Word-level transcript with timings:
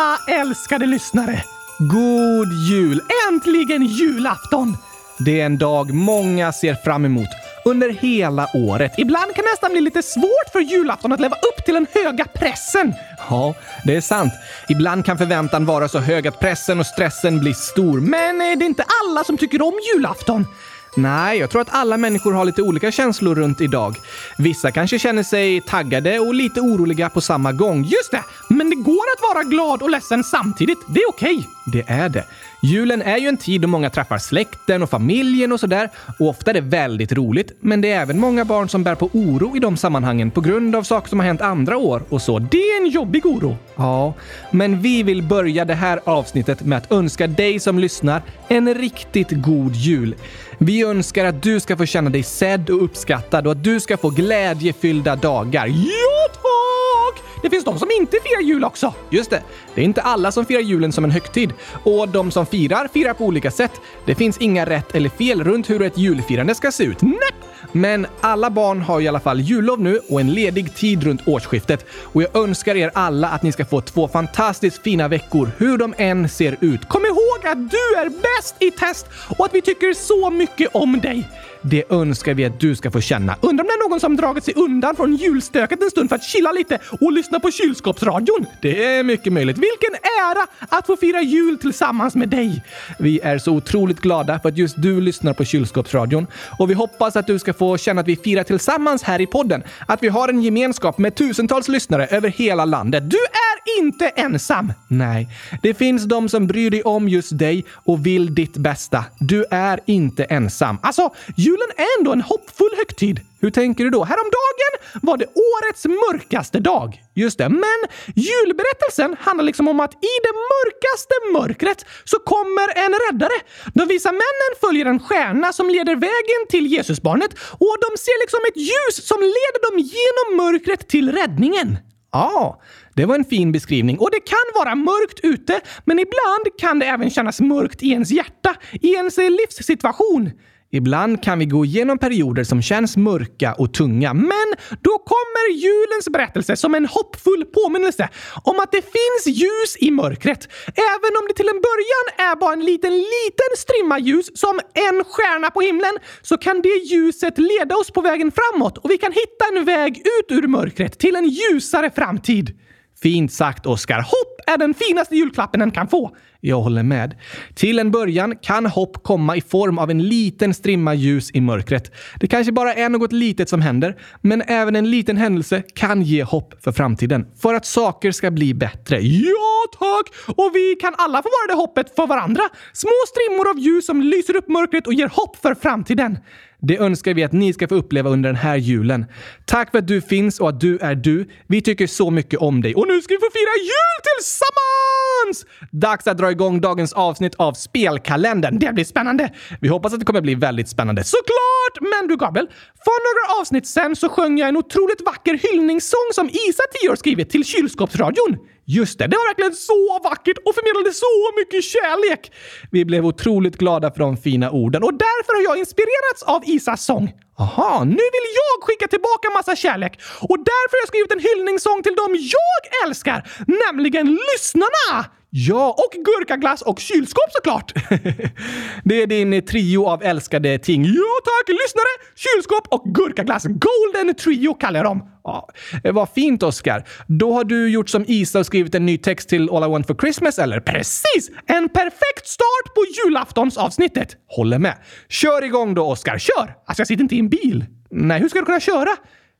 alla 0.00 0.18
älskade 0.26 0.86
lyssnare! 0.86 1.44
God 1.78 2.52
jul! 2.52 3.00
Äntligen 3.28 3.82
julafton! 3.82 4.76
Det 5.18 5.40
är 5.40 5.46
en 5.46 5.58
dag 5.58 5.94
många 5.94 6.52
ser 6.52 6.74
fram 6.74 7.04
emot 7.04 7.28
under 7.64 7.90
hela 7.90 8.48
året. 8.54 8.92
Ibland 8.96 9.34
kan 9.34 9.44
det 9.44 9.50
nästan 9.50 9.72
bli 9.72 9.80
lite 9.80 10.02
svårt 10.02 10.52
för 10.52 10.60
julafton 10.60 11.12
att 11.12 11.20
leva 11.20 11.36
upp 11.36 11.64
till 11.64 11.74
den 11.74 11.86
höga 11.94 12.24
pressen. 12.24 12.94
Ja, 13.30 13.54
det 13.84 13.96
är 13.96 14.00
sant. 14.00 14.32
Ibland 14.68 15.04
kan 15.04 15.18
förväntan 15.18 15.66
vara 15.66 15.88
så 15.88 15.98
hög 15.98 16.26
att 16.26 16.40
pressen 16.40 16.80
och 16.80 16.86
stressen 16.86 17.38
blir 17.38 17.52
stor. 17.52 18.00
Men 18.00 18.40
eh, 18.40 18.58
det 18.58 18.64
är 18.64 18.66
inte 18.66 18.84
alla 19.02 19.24
som 19.24 19.38
tycker 19.38 19.62
om 19.62 19.74
julafton. 19.94 20.46
Nej, 20.94 21.38
jag 21.38 21.50
tror 21.50 21.62
att 21.62 21.68
alla 21.70 21.96
människor 21.96 22.32
har 22.32 22.44
lite 22.44 22.62
olika 22.62 22.92
känslor 22.92 23.34
runt 23.34 23.60
idag. 23.60 24.00
Vissa 24.38 24.70
kanske 24.70 24.98
känner 24.98 25.22
sig 25.22 25.60
taggade 25.60 26.18
och 26.18 26.34
lite 26.34 26.60
oroliga 26.60 27.08
på 27.08 27.20
samma 27.20 27.52
gång. 27.52 27.84
Just 27.84 28.10
det! 28.10 28.24
Men 28.48 28.70
det 28.70 28.76
går 28.76 29.04
att 29.16 29.22
vara 29.34 29.44
glad 29.44 29.82
och 29.82 29.90
ledsen 29.90 30.24
samtidigt. 30.24 30.78
Det 30.88 31.00
är 31.00 31.08
okej. 31.08 31.36
Okay. 31.36 31.46
Det 31.64 31.84
är 31.88 32.08
det. 32.08 32.24
Julen 32.62 33.02
är 33.02 33.18
ju 33.18 33.28
en 33.28 33.36
tid 33.36 33.60
då 33.60 33.68
många 33.68 33.90
träffar 33.90 34.18
släkten 34.18 34.82
och 34.82 34.90
familjen 34.90 35.52
och 35.52 35.60
sådär. 35.60 35.90
Och 36.18 36.28
ofta 36.28 36.50
är 36.50 36.54
det 36.54 36.60
väldigt 36.60 37.12
roligt. 37.12 37.52
Men 37.60 37.80
det 37.80 37.92
är 37.92 38.00
även 38.00 38.20
många 38.20 38.44
barn 38.44 38.68
som 38.68 38.84
bär 38.84 38.94
på 38.94 39.10
oro 39.12 39.56
i 39.56 39.60
de 39.60 39.76
sammanhangen 39.76 40.30
på 40.30 40.40
grund 40.40 40.76
av 40.76 40.82
saker 40.82 41.08
som 41.08 41.18
har 41.18 41.26
hänt 41.26 41.40
andra 41.40 41.76
år 41.76 42.02
och 42.08 42.22
så. 42.22 42.38
Det 42.38 42.58
är 42.58 42.82
en 42.82 42.90
jobbig 42.90 43.26
oro. 43.26 43.56
Ja, 43.76 44.14
men 44.50 44.82
vi 44.82 45.02
vill 45.02 45.22
börja 45.22 45.64
det 45.64 45.74
här 45.74 46.00
avsnittet 46.04 46.62
med 46.62 46.78
att 46.78 46.92
önska 46.92 47.26
dig 47.26 47.60
som 47.60 47.78
lyssnar 47.78 48.22
en 48.48 48.74
riktigt 48.74 49.30
god 49.30 49.74
jul. 49.74 50.14
Vi 50.58 50.82
önskar 50.82 51.24
att 51.24 51.42
du 51.42 51.60
ska 51.60 51.76
få 51.76 51.86
känna 51.86 52.10
dig 52.10 52.22
sedd 52.22 52.70
och 52.70 52.84
uppskattad 52.84 53.46
och 53.46 53.52
att 53.52 53.64
du 53.64 53.80
ska 53.80 53.96
få 53.96 54.10
glädjefyllda 54.10 55.16
dagar. 55.16 55.66
Ja, 55.66 56.32
tack! 56.32 57.29
Det 57.42 57.50
finns 57.50 57.64
de 57.64 57.78
som 57.78 57.88
inte 58.00 58.16
firar 58.22 58.40
jul 58.40 58.64
också. 58.64 58.94
Just 59.10 59.30
det. 59.30 59.42
Det 59.74 59.80
är 59.80 59.84
inte 59.84 60.02
alla 60.02 60.32
som 60.32 60.44
firar 60.44 60.60
julen 60.60 60.92
som 60.92 61.04
en 61.04 61.10
högtid. 61.10 61.52
Och 61.84 62.08
de 62.08 62.30
som 62.30 62.46
firar, 62.46 62.88
firar 62.88 63.14
på 63.14 63.24
olika 63.24 63.50
sätt. 63.50 63.80
Det 64.04 64.14
finns 64.14 64.38
inga 64.38 64.66
rätt 64.66 64.94
eller 64.94 65.08
fel 65.08 65.44
runt 65.44 65.70
hur 65.70 65.82
ett 65.82 65.98
julfirande 65.98 66.54
ska 66.54 66.72
se 66.72 66.84
ut. 66.84 67.02
Nej! 67.02 67.32
Men 67.72 68.06
alla 68.20 68.50
barn 68.50 68.80
har 68.80 69.00
i 69.00 69.08
alla 69.08 69.20
fall 69.20 69.40
jullov 69.40 69.80
nu 69.80 70.00
och 70.08 70.20
en 70.20 70.34
ledig 70.34 70.74
tid 70.74 71.02
runt 71.02 71.28
årsskiftet. 71.28 71.86
Och 72.02 72.22
jag 72.22 72.36
önskar 72.36 72.74
er 72.74 72.90
alla 72.94 73.28
att 73.28 73.42
ni 73.42 73.52
ska 73.52 73.64
få 73.64 73.80
två 73.80 74.08
fantastiskt 74.08 74.82
fina 74.82 75.08
veckor, 75.08 75.50
hur 75.58 75.78
de 75.78 75.94
än 75.98 76.28
ser 76.28 76.56
ut. 76.60 76.88
Kom 76.88 77.06
ihåg 77.06 77.46
att 77.46 77.70
du 77.70 77.96
är 77.96 78.08
bäst 78.08 78.54
i 78.58 78.70
test 78.70 79.06
och 79.38 79.44
att 79.44 79.54
vi 79.54 79.62
tycker 79.62 79.94
så 79.94 80.30
mycket 80.30 80.68
om 80.72 81.00
dig. 81.00 81.28
Det 81.62 81.92
önskar 81.92 82.34
vi 82.34 82.44
att 82.44 82.60
du 82.60 82.76
ska 82.76 82.90
få 82.90 83.00
känna. 83.00 83.36
Undrar 83.40 83.64
om 83.64 83.68
det 83.68 83.72
är 83.72 83.88
någon 83.88 84.00
som 84.00 84.16
dragit 84.16 84.44
sig 84.44 84.54
undan 84.56 84.96
från 84.96 85.16
julstöket 85.16 85.82
en 85.82 85.90
stund 85.90 86.08
för 86.08 86.16
att 86.16 86.24
chilla 86.24 86.52
lite 86.52 86.78
och 87.00 87.12
lyssna 87.12 87.40
på 87.40 87.50
kylskåpsradion? 87.50 88.46
Det 88.62 88.84
är 88.84 89.02
mycket 89.02 89.32
möjligt. 89.32 89.56
Vilken 89.56 89.94
ära 90.20 90.46
att 90.68 90.86
få 90.86 90.96
fira 90.96 91.22
jul 91.22 91.58
tillsammans 91.58 92.14
med 92.14 92.28
dig! 92.28 92.64
Vi 92.98 93.20
är 93.20 93.38
så 93.38 93.52
otroligt 93.52 94.00
glada 94.00 94.40
för 94.40 94.48
att 94.48 94.56
just 94.56 94.82
du 94.82 95.00
lyssnar 95.00 95.32
på 95.32 95.44
kylskåpsradion 95.44 96.26
och 96.58 96.70
vi 96.70 96.74
hoppas 96.74 97.16
att 97.16 97.26
du 97.26 97.38
ska 97.38 97.52
få 97.60 97.78
känna 97.78 98.00
att 98.00 98.08
vi 98.08 98.16
firar 98.16 98.44
tillsammans 98.44 99.02
här 99.02 99.20
i 99.20 99.26
podden. 99.26 99.62
Att 99.86 100.02
vi 100.02 100.08
har 100.08 100.28
en 100.28 100.42
gemenskap 100.42 100.98
med 100.98 101.14
tusentals 101.14 101.68
lyssnare 101.68 102.06
över 102.06 102.28
hela 102.28 102.64
landet. 102.64 103.10
Du 103.10 103.16
är 103.16 103.82
inte 103.82 104.08
ensam! 104.08 104.72
Nej, 104.88 105.28
det 105.62 105.74
finns 105.74 106.04
de 106.04 106.28
som 106.28 106.46
bryr 106.46 106.70
dig 106.70 106.82
om 106.82 107.08
just 107.08 107.38
dig 107.38 107.64
och 107.72 108.06
vill 108.06 108.34
ditt 108.34 108.56
bästa. 108.56 109.04
Du 109.18 109.44
är 109.50 109.80
inte 109.86 110.24
ensam. 110.24 110.78
Alltså, 110.82 111.10
julen 111.36 111.68
är 111.76 112.00
ändå 112.00 112.12
en 112.12 112.20
hoppfull 112.20 112.70
högtid. 112.76 113.20
Hur 113.40 113.50
tänker 113.50 113.84
du 113.84 113.90
då? 113.90 114.04
Häromdagen 114.04 114.72
var 115.02 115.16
det 115.16 115.26
årets 115.26 115.84
mörkaste 115.86 116.60
dag. 116.60 117.02
Just 117.14 117.38
det, 117.38 117.48
men 117.48 117.80
julberättelsen 118.14 119.16
handlar 119.20 119.44
liksom 119.44 119.68
om 119.68 119.80
att 119.80 119.94
i 119.94 120.14
det 120.26 120.34
mörkaste 120.52 121.14
mörkret 121.32 121.84
så 122.04 122.18
kommer 122.18 122.68
en 122.84 122.94
räddare. 123.04 123.38
De 123.74 123.88
visa 123.88 124.12
männen 124.12 124.52
följer 124.60 124.86
en 124.86 125.00
stjärna 125.00 125.52
som 125.52 125.70
leder 125.70 125.96
vägen 125.96 126.42
till 126.48 126.72
Jesusbarnet 126.72 127.32
och 127.38 127.76
de 127.84 127.90
ser 127.98 128.20
liksom 128.22 128.40
ett 128.48 128.56
ljus 128.56 129.06
som 129.08 129.20
leder 129.20 129.60
dem 129.70 129.78
genom 129.78 130.28
mörkret 130.44 130.88
till 130.88 131.12
räddningen. 131.12 131.78
Ja, 132.12 132.60
det 132.94 133.06
var 133.06 133.14
en 133.14 133.24
fin 133.24 133.52
beskrivning. 133.52 133.98
Och 133.98 134.10
det 134.10 134.20
kan 134.20 134.46
vara 134.54 134.74
mörkt 134.74 135.20
ute, 135.22 135.60
men 135.84 135.98
ibland 135.98 136.58
kan 136.58 136.78
det 136.78 136.86
även 136.86 137.10
kännas 137.10 137.40
mörkt 137.40 137.82
i 137.82 137.90
ens 137.90 138.10
hjärta, 138.10 138.54
i 138.72 138.92
ens 138.94 139.16
livssituation. 139.16 140.30
Ibland 140.72 141.22
kan 141.22 141.38
vi 141.38 141.44
gå 141.44 141.64
igenom 141.64 141.98
perioder 141.98 142.44
som 142.44 142.62
känns 142.62 142.96
mörka 142.96 143.52
och 143.52 143.74
tunga, 143.74 144.14
men 144.14 144.48
då 144.80 144.98
kommer 144.98 145.44
julens 145.52 146.08
berättelse 146.08 146.56
som 146.56 146.74
en 146.74 146.86
hoppfull 146.86 147.44
påminnelse 147.44 148.08
om 148.44 148.60
att 148.60 148.72
det 148.72 148.82
finns 148.82 149.38
ljus 149.38 149.76
i 149.78 149.90
mörkret. 149.90 150.48
Även 150.66 151.12
om 151.20 151.24
det 151.28 151.34
till 151.34 151.48
en 151.48 151.62
början 151.70 152.30
är 152.30 152.36
bara 152.36 152.52
en 152.52 152.64
liten, 152.64 152.92
liten 152.92 153.50
strimma 153.56 153.98
ljus 153.98 154.30
som 154.34 154.60
en 154.74 155.04
stjärna 155.04 155.50
på 155.50 155.60
himlen 155.60 155.94
så 156.22 156.36
kan 156.36 156.62
det 156.62 156.68
ljuset 156.92 157.38
leda 157.38 157.76
oss 157.76 157.90
på 157.90 158.00
vägen 158.00 158.32
framåt 158.32 158.78
och 158.78 158.90
vi 158.90 158.98
kan 158.98 159.12
hitta 159.12 159.44
en 159.56 159.64
väg 159.64 159.98
ut 159.98 160.38
ur 160.38 160.46
mörkret 160.46 160.98
till 160.98 161.16
en 161.16 161.28
ljusare 161.28 161.90
framtid. 161.90 162.58
Fint 163.02 163.32
sagt, 163.32 163.66
Oskar. 163.66 164.00
Hopp 164.00 164.29
är 164.54 164.58
den 164.58 164.74
finaste 164.74 165.16
julklappen 165.16 165.62
en 165.62 165.70
kan 165.70 165.88
få. 165.88 166.16
Jag 166.40 166.60
håller 166.60 166.82
med. 166.82 167.14
Till 167.54 167.78
en 167.78 167.90
början 167.90 168.36
kan 168.36 168.66
hopp 168.66 169.02
komma 169.02 169.36
i 169.36 169.40
form 169.40 169.78
av 169.78 169.90
en 169.90 170.02
liten 170.02 170.54
strimma 170.54 170.94
ljus 170.94 171.30
i 171.34 171.40
mörkret. 171.40 171.92
Det 172.20 172.26
kanske 172.26 172.52
bara 172.52 172.74
är 172.74 172.88
något 172.88 173.12
litet 173.12 173.48
som 173.48 173.60
händer, 173.60 173.96
men 174.20 174.42
även 174.42 174.76
en 174.76 174.90
liten 174.90 175.16
händelse 175.16 175.62
kan 175.74 176.02
ge 176.02 176.22
hopp 176.22 176.54
för 176.64 176.72
framtiden. 176.72 177.26
För 177.42 177.54
att 177.54 177.66
saker 177.66 178.12
ska 178.12 178.30
bli 178.30 178.54
bättre. 178.54 179.00
Ja, 179.00 179.64
tack! 179.78 180.36
Och 180.36 180.50
vi 180.54 180.76
kan 180.80 180.94
alla 180.98 181.22
få 181.22 181.28
vara 181.28 181.56
det 181.56 181.60
hoppet 181.60 181.96
för 181.96 182.06
varandra. 182.06 182.42
Små 182.72 182.90
strimmor 183.08 183.50
av 183.50 183.58
ljus 183.58 183.86
som 183.86 184.00
lyser 184.00 184.36
upp 184.36 184.48
mörkret 184.48 184.86
och 184.86 184.94
ger 184.94 185.08
hopp 185.08 185.36
för 185.36 185.54
framtiden. 185.54 186.18
Det 186.62 186.78
önskar 186.78 187.14
vi 187.14 187.24
att 187.24 187.32
ni 187.32 187.52
ska 187.52 187.68
få 187.68 187.74
uppleva 187.74 188.10
under 188.10 188.28
den 188.28 188.36
här 188.36 188.56
julen. 188.56 189.06
Tack 189.44 189.70
för 189.70 189.78
att 189.78 189.88
du 189.88 190.00
finns 190.00 190.40
och 190.40 190.48
att 190.48 190.60
du 190.60 190.78
är 190.78 190.94
du. 190.94 191.28
Vi 191.46 191.60
tycker 191.60 191.86
så 191.86 192.10
mycket 192.10 192.40
om 192.40 192.62
dig. 192.62 192.74
Och 192.74 192.88
nu 192.88 193.00
ska 193.00 193.14
vi 193.14 193.18
få 193.18 193.30
fira 193.32 193.56
jul 193.60 194.00
tillsammans! 194.16 195.46
Dags 195.70 196.06
att 196.06 196.18
dra 196.18 196.30
igång 196.30 196.60
dagens 196.60 196.92
avsnitt 196.92 197.34
av 197.34 197.52
Spelkalendern. 197.52 198.58
Det 198.58 198.74
blir 198.74 198.84
spännande! 198.84 199.32
Vi 199.60 199.68
hoppas 199.68 199.92
att 199.92 199.98
det 199.98 200.06
kommer 200.06 200.20
bli 200.20 200.34
väldigt 200.34 200.68
spännande. 200.68 201.04
Såklart! 201.04 201.80
Men 201.80 202.08
du 202.08 202.16
Gabriel, 202.16 202.46
för 202.84 203.00
några 203.06 203.40
avsnitt 203.40 203.66
sen 203.66 203.96
så 203.96 204.08
sjöng 204.08 204.38
jag 204.38 204.48
en 204.48 204.56
otroligt 204.56 205.00
vacker 205.06 205.38
hyllningssång 205.52 206.10
som 206.14 206.28
Isa, 206.28 206.62
10 206.82 206.90
år, 206.90 206.96
skrivit 206.96 207.30
till 207.30 207.44
kylskåpsradion. 207.44 208.38
Just 208.78 208.98
det, 208.98 209.06
det 209.06 209.16
var 209.16 209.28
verkligen 209.30 209.54
så 209.54 210.00
vackert 210.04 210.38
och 210.46 210.54
förmedlade 210.54 210.92
så 210.94 211.14
mycket 211.38 211.64
kärlek! 211.64 212.32
Vi 212.70 212.84
blev 212.84 213.06
otroligt 213.06 213.56
glada 213.56 213.90
för 213.90 213.98
de 213.98 214.16
fina 214.16 214.50
orden 214.50 214.82
och 214.82 214.94
därför 214.94 215.32
har 215.36 215.42
jag 215.42 215.58
inspirerats 215.58 216.22
av 216.22 216.40
Isas 216.46 216.84
sång. 216.84 217.12
Aha, 217.38 217.84
nu 217.84 218.06
vill 218.16 218.28
jag 218.40 218.66
skicka 218.66 218.86
tillbaka 218.88 219.30
massa 219.38 219.56
kärlek 219.56 219.92
och 220.30 220.38
därför 220.38 220.72
har 220.76 220.82
jag 220.84 220.88
skrivit 220.88 221.12
en 221.12 221.24
hyllningssång 221.28 221.82
till 221.82 221.94
dem 221.94 222.12
jag 222.36 222.62
älskar, 222.86 223.18
nämligen 223.46 224.06
lyssnarna! 224.28 225.19
Ja, 225.32 225.76
och 225.78 226.04
gurkaglass 226.04 226.62
och 226.62 226.78
kylskåp 226.78 227.32
såklart! 227.32 227.72
det 228.84 229.02
är 229.02 229.06
din 229.06 229.46
trio 229.46 229.86
av 229.86 230.02
älskade 230.02 230.58
ting. 230.58 230.84
Ja 230.84 231.20
tack! 231.24 231.48
Lyssnare, 231.48 232.12
kylskåp 232.16 232.68
och 232.68 232.94
gurkaglass. 232.94 233.44
Golden 233.44 234.14
Trio 234.14 234.54
kallar 234.54 234.78
jag 234.78 234.86
dem. 234.86 235.10
Ja, 235.24 235.48
vad 235.92 236.08
fint 236.08 236.42
Oskar. 236.42 236.84
Då 237.06 237.32
har 237.32 237.44
du 237.44 237.70
gjort 237.70 237.88
som 237.88 238.04
Isa 238.08 238.38
och 238.38 238.46
skrivit 238.46 238.74
en 238.74 238.86
ny 238.86 238.98
text 238.98 239.28
till 239.28 239.50
All 239.50 239.64
I 239.64 239.68
Want 239.68 239.86
For 239.86 239.94
Christmas, 239.94 240.38
eller? 240.38 240.60
Precis! 240.60 241.30
En 241.46 241.68
perfekt 241.68 242.26
start 242.26 242.74
på 242.74 242.84
julaftonsavsnittet. 243.04 244.16
Håller 244.26 244.58
med. 244.58 244.74
Kör 245.08 245.44
igång 245.44 245.74
då 245.74 245.86
Oskar, 245.86 246.18
kör! 246.18 246.54
Alltså 246.66 246.80
jag 246.80 246.86
sitter 246.86 247.02
inte 247.02 247.16
i 247.16 247.18
en 247.18 247.28
bil. 247.28 247.64
Nej, 247.90 248.20
hur 248.20 248.28
ska 248.28 248.38
du 248.38 248.44
kunna 248.44 248.60
köra? 248.60 248.90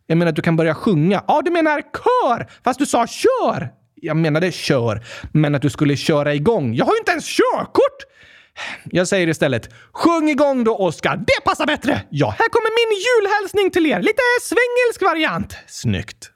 Jag 0.07 0.19
menar 0.19 0.31
att 0.31 0.37
du 0.37 0.43
kan 0.43 0.57
börja 0.57 0.75
sjunga. 0.75 1.25
Ja, 1.29 1.43
du 1.45 1.51
menar 1.51 1.81
kör! 1.81 2.47
Fast 2.65 2.79
du 2.79 2.87
sa 2.87 3.07
kör! 3.07 3.80
Jag 4.03 4.17
menade 4.17 4.53
kör, 4.53 5.05
men 5.33 5.55
att 5.55 5.63
du 5.63 5.71
skulle 5.71 5.97
köra 5.97 6.35
igång. 6.35 6.75
Jag 6.75 6.85
har 6.85 6.93
ju 6.93 6.99
inte 6.99 7.11
ens 7.11 7.37
körkort! 7.37 8.07
Jag 8.85 9.09
säger 9.09 9.29
istället, 9.29 9.69
sjung 9.93 10.29
igång 10.29 10.65
då 10.65 10.77
Oskar. 10.77 11.17
Det 11.17 11.45
passar 11.45 11.67
bättre! 11.67 12.03
Ja, 12.11 12.35
här 12.39 12.49
kommer 12.49 12.71
min 12.81 12.99
julhälsning 13.07 13.71
till 13.71 13.87
er. 13.87 14.03
Lite 14.03 14.23
svengelsk 14.43 15.03
variant. 15.03 15.57
Snyggt! 15.67 16.31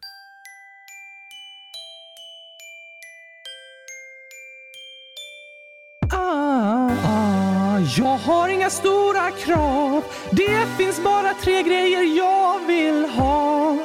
Ah, 6.13 6.19
ah, 6.19 6.91
ah. 7.05 7.79
jag 7.97 8.17
har 8.17 8.49
inga 8.49 8.71
stora 8.71 9.31
krav. 9.31 10.05
Det 10.31 10.67
finns 10.79 11.03
bara 11.03 11.35
tre 11.35 11.63
grejer 11.63 12.03
jag 12.17 12.67
vill 12.67 13.05
ha. 13.05 13.79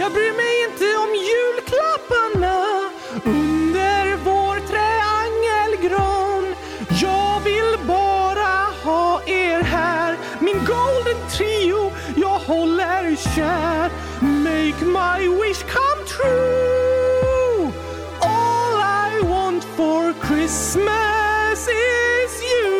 Jag 0.00 0.12
bryr 0.12 0.36
mig 0.36 0.64
inte 0.68 0.96
om 0.96 1.14
jul 1.14 1.45
kär. 13.36 13.90
Make 14.20 14.80
my 14.82 15.28
wish 15.28 15.62
come 15.62 16.00
true. 16.06 17.72
All 18.20 18.72
I 19.08 19.20
want 19.22 19.64
for 19.76 20.12
Christmas 20.26 21.68
is 21.68 22.32
you. 22.50 22.76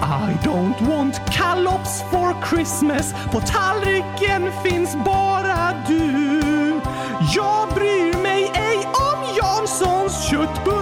I 0.00 0.38
don't 0.42 0.80
want 0.88 1.14
kalops 1.30 2.02
for 2.10 2.34
Christmas. 2.42 3.14
På 3.32 3.40
tallriken 3.40 4.52
finns 4.62 4.96
bara 5.04 5.84
du. 5.88 6.80
Jag 7.34 7.68
bryr 7.74 8.22
mig 8.22 8.52
ej 8.54 8.88
om 8.94 9.36
Janssons 9.36 10.28
köttbullar 10.30 10.73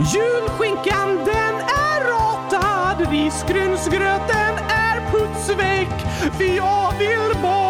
Julskinkan 0.00 1.16
den 1.16 1.54
är 1.60 2.00
ratad, 2.04 3.10
risgrynsgröten 3.10 4.54
är 4.68 5.10
putsväck. 5.10 6.00
För 6.36 6.56
jag 6.56 6.98
vill 6.98 7.42
bara 7.42 7.69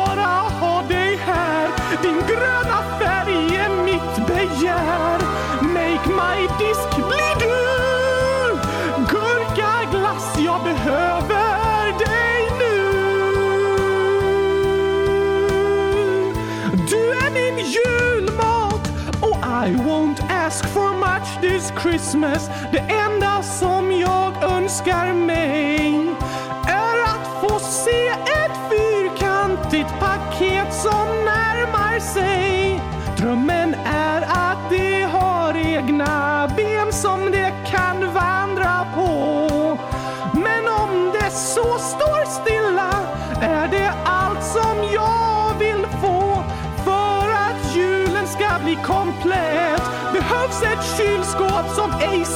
this 21.71 21.83
Christmas. 21.83 22.49
Det 22.73 22.79
enda 22.79 23.43
som 23.43 23.93
jag 23.93 24.43
önskar 24.43 25.13
mig 25.13 25.80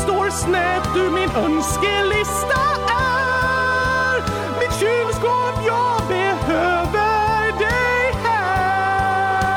står 0.04 0.30
snett. 0.30 0.84
Du 0.94 1.10
min 1.10 1.30
önskelista 1.30 2.62
är 2.88 4.16
mitt 4.60 4.74
kylskåp. 4.80 5.54
Jag 5.66 6.02
behöver 6.08 7.52
dig 7.58 8.12
här. 8.24 9.54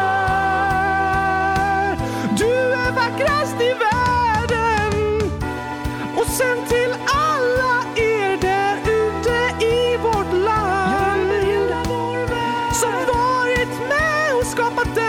Du 2.38 2.54
är 2.84 2.92
vackrast 2.92 3.62
i 3.62 3.74
världen. 3.86 4.94
Och 6.18 6.28
sen 6.28 6.66
till 6.68 6.96
alla 7.06 7.86
er 7.96 8.38
där 8.42 8.78
ute 8.78 9.66
i 9.66 9.98
vårt 9.98 10.34
land 10.34 11.32
som 12.74 12.94
varit 12.94 13.80
med 13.90 14.36
och 14.40 14.46
skapat 14.46 14.96
denna 14.96 15.07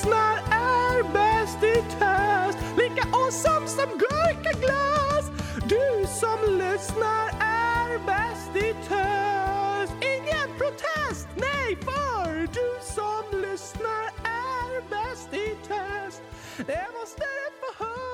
lyssnar 0.00 0.36
är 0.50 1.02
bäst 1.12 1.62
i 1.62 1.74
test. 1.98 2.58
Lika 2.76 3.08
awesome 3.12 3.68
som 3.68 3.98
gurkaglass. 3.98 5.30
Du 5.68 6.06
som 6.06 6.58
lyssnar 6.58 7.28
är 7.40 7.98
bäst 8.06 8.56
i 8.56 8.74
test. 8.88 9.92
Ingen 10.00 10.58
protest, 10.58 11.28
nej, 11.34 11.76
för 11.84 12.40
du 12.40 12.80
som 12.94 13.40
lyssnar 13.40 14.04
är 14.24 14.80
bäst 14.90 15.34
i 15.34 15.56
test. 15.68 16.22
Det 16.56 16.86
måste 17.00 17.22
du 17.22 17.50
få 17.60 17.84
höra. 17.84 18.09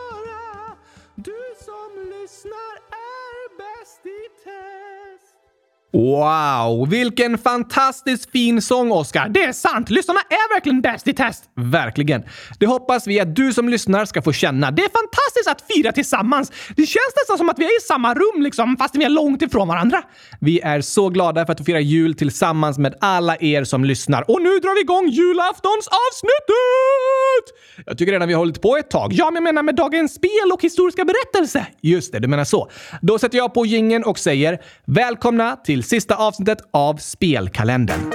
Wow, 5.93 6.89
vilken 6.91 7.39
fantastiskt 7.39 8.31
fin 8.31 8.63
sång, 8.63 8.93
Oscar! 8.93 9.29
Det 9.29 9.45
är 9.45 9.53
sant! 9.53 9.91
Lyssnarna 9.91 10.21
är 10.21 10.55
verkligen 10.55 10.81
bäst 10.81 11.09
i 11.09 11.13
test! 11.13 11.45
Verkligen. 11.57 12.23
Det 12.59 12.67
hoppas 12.67 13.07
vi 13.07 13.21
att 13.21 13.37
du 13.37 13.53
som 13.53 13.69
lyssnar 13.69 14.05
ska 14.05 14.23
få 14.23 14.33
känna. 14.33 14.71
Det 14.71 14.83
är 14.83 14.89
fantastiskt 14.89 15.26
att 15.47 15.65
fira 15.75 15.93
tillsammans. 15.93 16.53
Det 16.77 16.87
känns 16.87 17.13
nästan 17.17 17.39
som 17.39 17.49
att 17.49 17.59
vi 17.59 17.65
är 17.65 17.79
i 17.79 17.81
samma 17.81 18.15
rum, 18.15 18.43
liksom, 18.43 18.77
fast 18.77 18.97
vi 18.97 19.05
är 19.05 19.09
långt 19.09 19.43
ifrån 19.43 19.69
varandra. 19.69 20.03
Vi 20.41 20.61
är 20.61 20.81
så 20.81 21.09
glada 21.09 21.47
för 21.47 21.53
att 21.53 21.59
få 21.59 21.65
fira 21.65 21.81
jul 21.81 22.15
tillsammans 22.15 22.79
med 22.79 22.95
alla 23.01 23.37
er 23.41 23.65
som 23.65 23.85
lyssnar. 23.85 24.31
Och 24.31 24.43
nu 24.43 24.59
drar 24.59 24.75
vi 24.75 24.81
igång 24.81 25.09
julaftonsavsnittet! 25.09 27.87
Jag 27.87 27.99
tycker 27.99 28.13
redan 28.13 28.29
vi 28.29 28.35
har 28.35 28.39
hållit 28.39 28.63
på 28.63 28.77
ett 28.77 28.91
tag. 28.91 29.13
Ja, 29.13 29.25
men 29.25 29.35
jag 29.35 29.43
menar 29.43 29.63
med 29.63 29.75
dagens 29.75 30.15
spel 30.15 30.53
och 30.53 30.63
historiska 30.63 31.05
berättelse. 31.05 31.67
Just 31.81 32.13
det, 32.13 32.19
du 32.19 32.29
menar 32.29 32.45
så. 32.45 32.71
Då 33.03 33.19
sätter 33.19 33.39
jag 33.39 33.55
på 33.55 33.67
gingen 33.67 34.05
och 34.05 34.19
säger 34.19 34.59
välkomna 34.85 35.57
till 35.57 35.83
sista 35.83 36.17
avsnittet 36.17 36.59
av 36.71 36.97
Spelkalendern. 36.97 38.13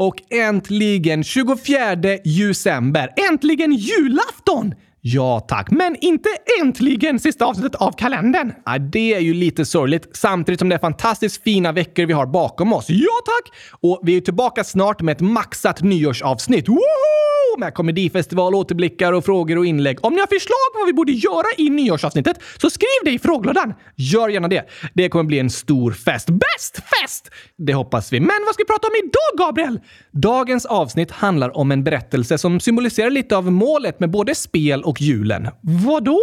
Och 0.00 0.32
äntligen 0.32 1.24
24 1.24 1.96
december. 2.24 3.12
Äntligen 3.30 3.72
julafton! 3.72 4.74
Ja 5.00 5.40
tack, 5.40 5.70
men 5.70 5.96
inte 6.00 6.28
äntligen 6.62 7.20
sista 7.20 7.44
avsnittet 7.44 7.74
av 7.74 7.92
kalendern. 7.92 8.52
Ja, 8.66 8.78
det 8.78 9.14
är 9.14 9.20
ju 9.20 9.34
lite 9.34 9.64
sorgligt, 9.64 10.16
samtidigt 10.16 10.58
som 10.58 10.68
det 10.68 10.74
är 10.74 10.78
fantastiskt 10.78 11.42
fina 11.42 11.72
veckor 11.72 12.06
vi 12.06 12.12
har 12.12 12.26
bakom 12.26 12.72
oss. 12.72 12.86
Ja 12.88 13.20
tack! 13.24 13.56
Och 13.80 14.00
vi 14.02 14.16
är 14.16 14.20
tillbaka 14.20 14.64
snart 14.64 15.00
med 15.02 15.12
ett 15.12 15.20
maxat 15.20 15.82
nyårsavsnitt. 15.82 16.68
Woho! 16.68 17.09
Med 17.58 17.74
komedifestival, 17.74 18.54
återblickar 18.54 19.12
och 19.12 19.24
frågor 19.24 19.58
och 19.58 19.66
inlägg. 19.66 20.04
Om 20.04 20.14
ni 20.14 20.20
har 20.20 20.26
förslag 20.26 20.72
på 20.72 20.78
vad 20.78 20.86
vi 20.86 20.92
borde 20.92 21.12
göra 21.12 21.46
i 21.58 21.70
nyårsavsnittet 21.70 22.42
så 22.58 22.70
skriv 22.70 22.88
det 23.04 23.10
i 23.10 23.18
frågelådan. 23.18 23.74
Gör 23.96 24.28
gärna 24.28 24.48
det. 24.48 24.68
Det 24.94 25.08
kommer 25.08 25.24
bli 25.24 25.38
en 25.38 25.50
stor 25.50 25.92
fest. 25.92 26.28
Bäst 26.30 26.76
fest! 26.76 27.30
Det 27.58 27.74
hoppas 27.74 28.12
vi. 28.12 28.20
Men 28.20 28.42
vad 28.46 28.54
ska 28.54 28.62
vi 28.62 28.66
prata 28.66 28.86
om 28.86 28.94
idag, 29.04 29.46
Gabriel? 29.46 29.80
Dagens 30.12 30.66
avsnitt 30.66 31.10
handlar 31.10 31.56
om 31.56 31.72
en 31.72 31.84
berättelse 31.84 32.38
som 32.38 32.60
symboliserar 32.60 33.10
lite 33.10 33.36
av 33.36 33.52
målet 33.52 34.00
med 34.00 34.10
både 34.10 34.34
spel 34.34 34.82
och 34.82 35.00
julen. 35.00 35.48
Vadå? 35.62 36.20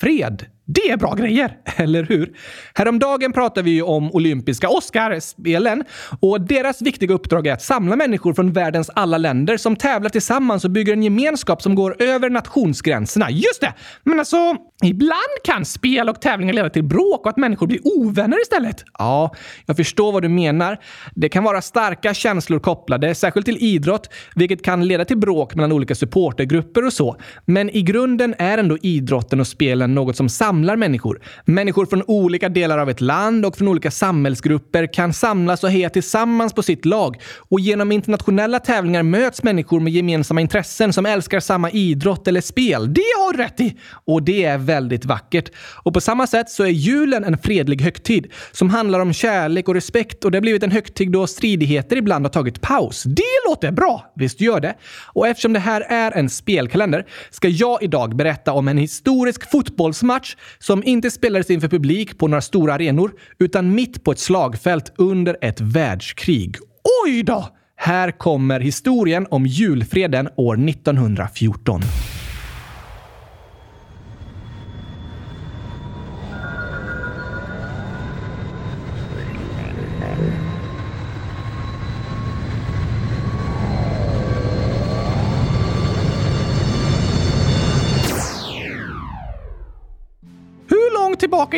fred. 0.00 0.46
Det 0.70 0.90
är 0.90 0.96
bra 0.96 1.14
grejer, 1.14 1.56
eller 1.76 2.02
hur? 2.02 2.32
Häromdagen 2.74 3.32
pratade 3.32 3.64
vi 3.64 3.70
ju 3.70 3.82
om 3.82 4.12
olympiska 4.12 4.68
Oscarspelen 4.68 5.84
och 6.20 6.40
deras 6.40 6.82
viktiga 6.82 7.14
uppdrag 7.14 7.46
är 7.46 7.52
att 7.52 7.62
samla 7.62 7.96
människor 7.96 8.34
från 8.34 8.52
världens 8.52 8.90
alla 8.94 9.18
länder 9.18 9.56
som 9.56 9.76
tävlar 9.76 10.10
tillsammans 10.10 10.64
och 10.64 10.70
bygger 10.70 10.92
en 10.92 11.02
gemenskap 11.02 11.62
som 11.62 11.74
går 11.74 12.02
över 12.02 12.30
nationsgränserna. 12.30 13.30
Just 13.30 13.60
det! 13.60 13.74
Men 14.04 14.18
alltså, 14.18 14.56
ibland 14.84 15.34
kan 15.44 15.64
spel 15.64 16.08
och 16.08 16.20
tävlingar 16.20 16.52
leda 16.52 16.70
till 16.70 16.84
bråk 16.84 17.20
och 17.20 17.30
att 17.30 17.36
människor 17.36 17.66
blir 17.66 17.80
ovänner 17.84 18.42
istället. 18.42 18.84
Ja, 18.98 19.34
jag 19.66 19.76
förstår 19.76 20.12
vad 20.12 20.22
du 20.22 20.28
menar. 20.28 20.78
Det 21.14 21.28
kan 21.28 21.44
vara 21.44 21.62
starka 21.62 22.14
känslor 22.14 22.58
kopplade, 22.58 23.14
särskilt 23.14 23.46
till 23.46 23.58
idrott, 23.60 24.10
vilket 24.34 24.64
kan 24.64 24.86
leda 24.86 25.04
till 25.04 25.18
bråk 25.18 25.54
mellan 25.54 25.72
olika 25.72 25.94
supportergrupper 25.94 26.86
och 26.86 26.92
så. 26.92 27.16
Men 27.44 27.70
i 27.70 27.82
grunden 27.82 28.34
är 28.38 28.58
ändå 28.58 28.78
idrotten 28.82 29.40
och 29.40 29.46
spelen 29.46 29.94
något 29.94 30.16
som 30.16 30.28
samlar 30.28 30.57
samlar 30.58 30.76
människor. 30.76 31.20
Människor 31.44 31.86
från 31.86 32.02
olika 32.06 32.48
delar 32.48 32.78
av 32.78 32.90
ett 32.90 33.00
land 33.00 33.46
och 33.46 33.56
från 33.56 33.68
olika 33.68 33.90
samhällsgrupper 33.90 34.92
kan 34.92 35.12
samlas 35.12 35.64
och 35.64 35.70
heja 35.70 35.90
tillsammans 35.90 36.52
på 36.52 36.62
sitt 36.62 36.84
lag. 36.84 37.16
Och 37.50 37.60
genom 37.60 37.92
internationella 37.92 38.58
tävlingar 38.58 39.02
möts 39.02 39.42
människor 39.42 39.80
med 39.80 39.92
gemensamma 39.92 40.40
intressen 40.40 40.92
som 40.92 41.06
älskar 41.06 41.40
samma 41.40 41.70
idrott 41.70 42.28
eller 42.28 42.40
spel. 42.40 42.94
Det 42.94 43.00
har 43.00 43.32
du 43.32 43.38
rätt 43.38 43.60
i! 43.60 43.76
Och 44.06 44.22
det 44.22 44.44
är 44.44 44.58
väldigt 44.58 45.04
vackert. 45.04 45.50
Och 45.84 45.94
på 45.94 46.00
samma 46.00 46.26
sätt 46.26 46.50
så 46.50 46.64
är 46.64 46.68
julen 46.68 47.24
en 47.24 47.38
fredlig 47.38 47.82
högtid 47.82 48.26
som 48.52 48.70
handlar 48.70 49.00
om 49.00 49.12
kärlek 49.12 49.68
och 49.68 49.74
respekt 49.74 50.24
och 50.24 50.30
det 50.30 50.38
har 50.38 50.42
blivit 50.42 50.62
en 50.62 50.70
högtid 50.70 51.12
då 51.12 51.26
stridigheter 51.26 51.96
ibland 51.96 52.24
har 52.24 52.30
tagit 52.30 52.60
paus. 52.60 53.02
Det 53.02 53.48
låter 53.48 53.72
bra! 53.72 54.12
Visst 54.16 54.40
gör 54.40 54.60
det? 54.60 54.74
Och 55.14 55.26
eftersom 55.26 55.52
det 55.52 55.60
här 55.60 55.80
är 55.80 56.12
en 56.12 56.30
spelkalender 56.30 57.06
ska 57.30 57.48
jag 57.48 57.82
idag 57.82 58.16
berätta 58.16 58.52
om 58.52 58.68
en 58.68 58.78
historisk 58.78 59.50
fotbollsmatch 59.50 60.36
som 60.58 60.84
inte 60.84 61.10
spelades 61.10 61.50
inför 61.50 61.68
publik 61.68 62.18
på 62.18 62.28
några 62.28 62.40
stora 62.40 62.74
arenor, 62.74 63.12
utan 63.38 63.74
mitt 63.74 64.04
på 64.04 64.12
ett 64.12 64.18
slagfält 64.18 64.92
under 64.96 65.36
ett 65.40 65.60
världskrig. 65.60 66.56
Oj 67.04 67.22
då! 67.22 67.48
Här 67.80 68.10
kommer 68.10 68.60
historien 68.60 69.26
om 69.30 69.46
julfreden 69.46 70.28
år 70.36 70.68
1914. 70.68 71.80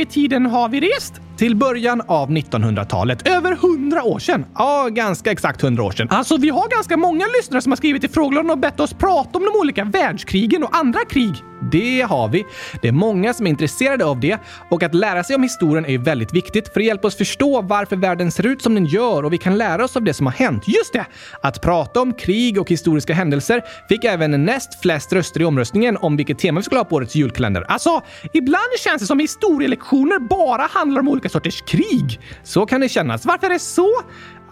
Tillbaka 0.00 0.02
i 0.02 0.06
tiden 0.06 0.46
har 0.46 0.68
vi 0.68 0.80
rest? 0.80 1.29
Till 1.40 1.56
början 1.56 2.02
av 2.06 2.30
1900-talet. 2.30 3.28
Över 3.28 3.52
100 3.52 4.02
år 4.02 4.18
sedan. 4.18 4.44
Ja, 4.54 4.88
ganska 4.90 5.32
exakt 5.32 5.62
100 5.62 5.82
år 5.82 5.90
sedan. 5.90 6.08
Alltså, 6.10 6.36
vi 6.36 6.48
har 6.48 6.68
ganska 6.68 6.96
många 6.96 7.24
lyssnare 7.38 7.62
som 7.62 7.72
har 7.72 7.76
skrivit 7.76 8.04
i 8.04 8.08
frågelådan 8.08 8.50
och 8.50 8.58
bett 8.58 8.80
oss 8.80 8.94
prata 8.94 9.38
om 9.38 9.44
de 9.44 9.60
olika 9.60 9.84
världskrigen 9.84 10.64
och 10.64 10.76
andra 10.76 11.00
krig. 11.04 11.34
Det 11.72 12.00
har 12.00 12.28
vi. 12.28 12.44
Det 12.82 12.88
är 12.88 12.92
många 12.92 13.34
som 13.34 13.46
är 13.46 13.50
intresserade 13.50 14.04
av 14.04 14.20
det 14.20 14.38
och 14.70 14.82
att 14.82 14.94
lära 14.94 15.24
sig 15.24 15.36
om 15.36 15.42
historien 15.42 15.86
är 15.86 15.98
väldigt 15.98 16.34
viktigt 16.34 16.72
för 16.72 16.80
att 16.80 16.86
hjälpa 16.86 17.08
oss 17.08 17.16
förstå 17.16 17.62
varför 17.62 17.96
världen 17.96 18.32
ser 18.32 18.46
ut 18.46 18.62
som 18.62 18.74
den 18.74 18.86
gör 18.86 19.24
och 19.24 19.32
vi 19.32 19.38
kan 19.38 19.58
lära 19.58 19.84
oss 19.84 19.96
av 19.96 20.02
det 20.02 20.14
som 20.14 20.26
har 20.26 20.32
hänt. 20.32 20.68
Just 20.68 20.92
det! 20.92 21.06
Att 21.42 21.62
prata 21.62 22.00
om 22.00 22.14
krig 22.14 22.60
och 22.60 22.70
historiska 22.70 23.14
händelser 23.14 23.62
fick 23.88 24.04
även 24.04 24.44
näst 24.44 24.82
flest 24.82 25.12
röster 25.12 25.40
i 25.40 25.44
omröstningen 25.44 25.96
om 25.96 26.16
vilket 26.16 26.38
tema 26.38 26.60
vi 26.60 26.64
skulle 26.64 26.80
ha 26.80 26.84
på 26.84 26.96
årets 26.96 27.14
julkalender. 27.14 27.64
Alltså, 27.68 28.02
ibland 28.32 28.78
känns 28.84 29.02
det 29.02 29.06
som 29.06 29.18
historielektioner 29.18 30.18
bara 30.18 30.62
handlar 30.62 31.00
om 31.00 31.08
olika 31.08 31.28
sorters 31.30 31.62
krig. 31.62 32.20
Så 32.42 32.66
kan 32.66 32.80
det 32.80 32.88
kännas. 32.88 33.26
Varför 33.26 33.46
är 33.46 33.50
det 33.50 33.58
så? 33.58 33.88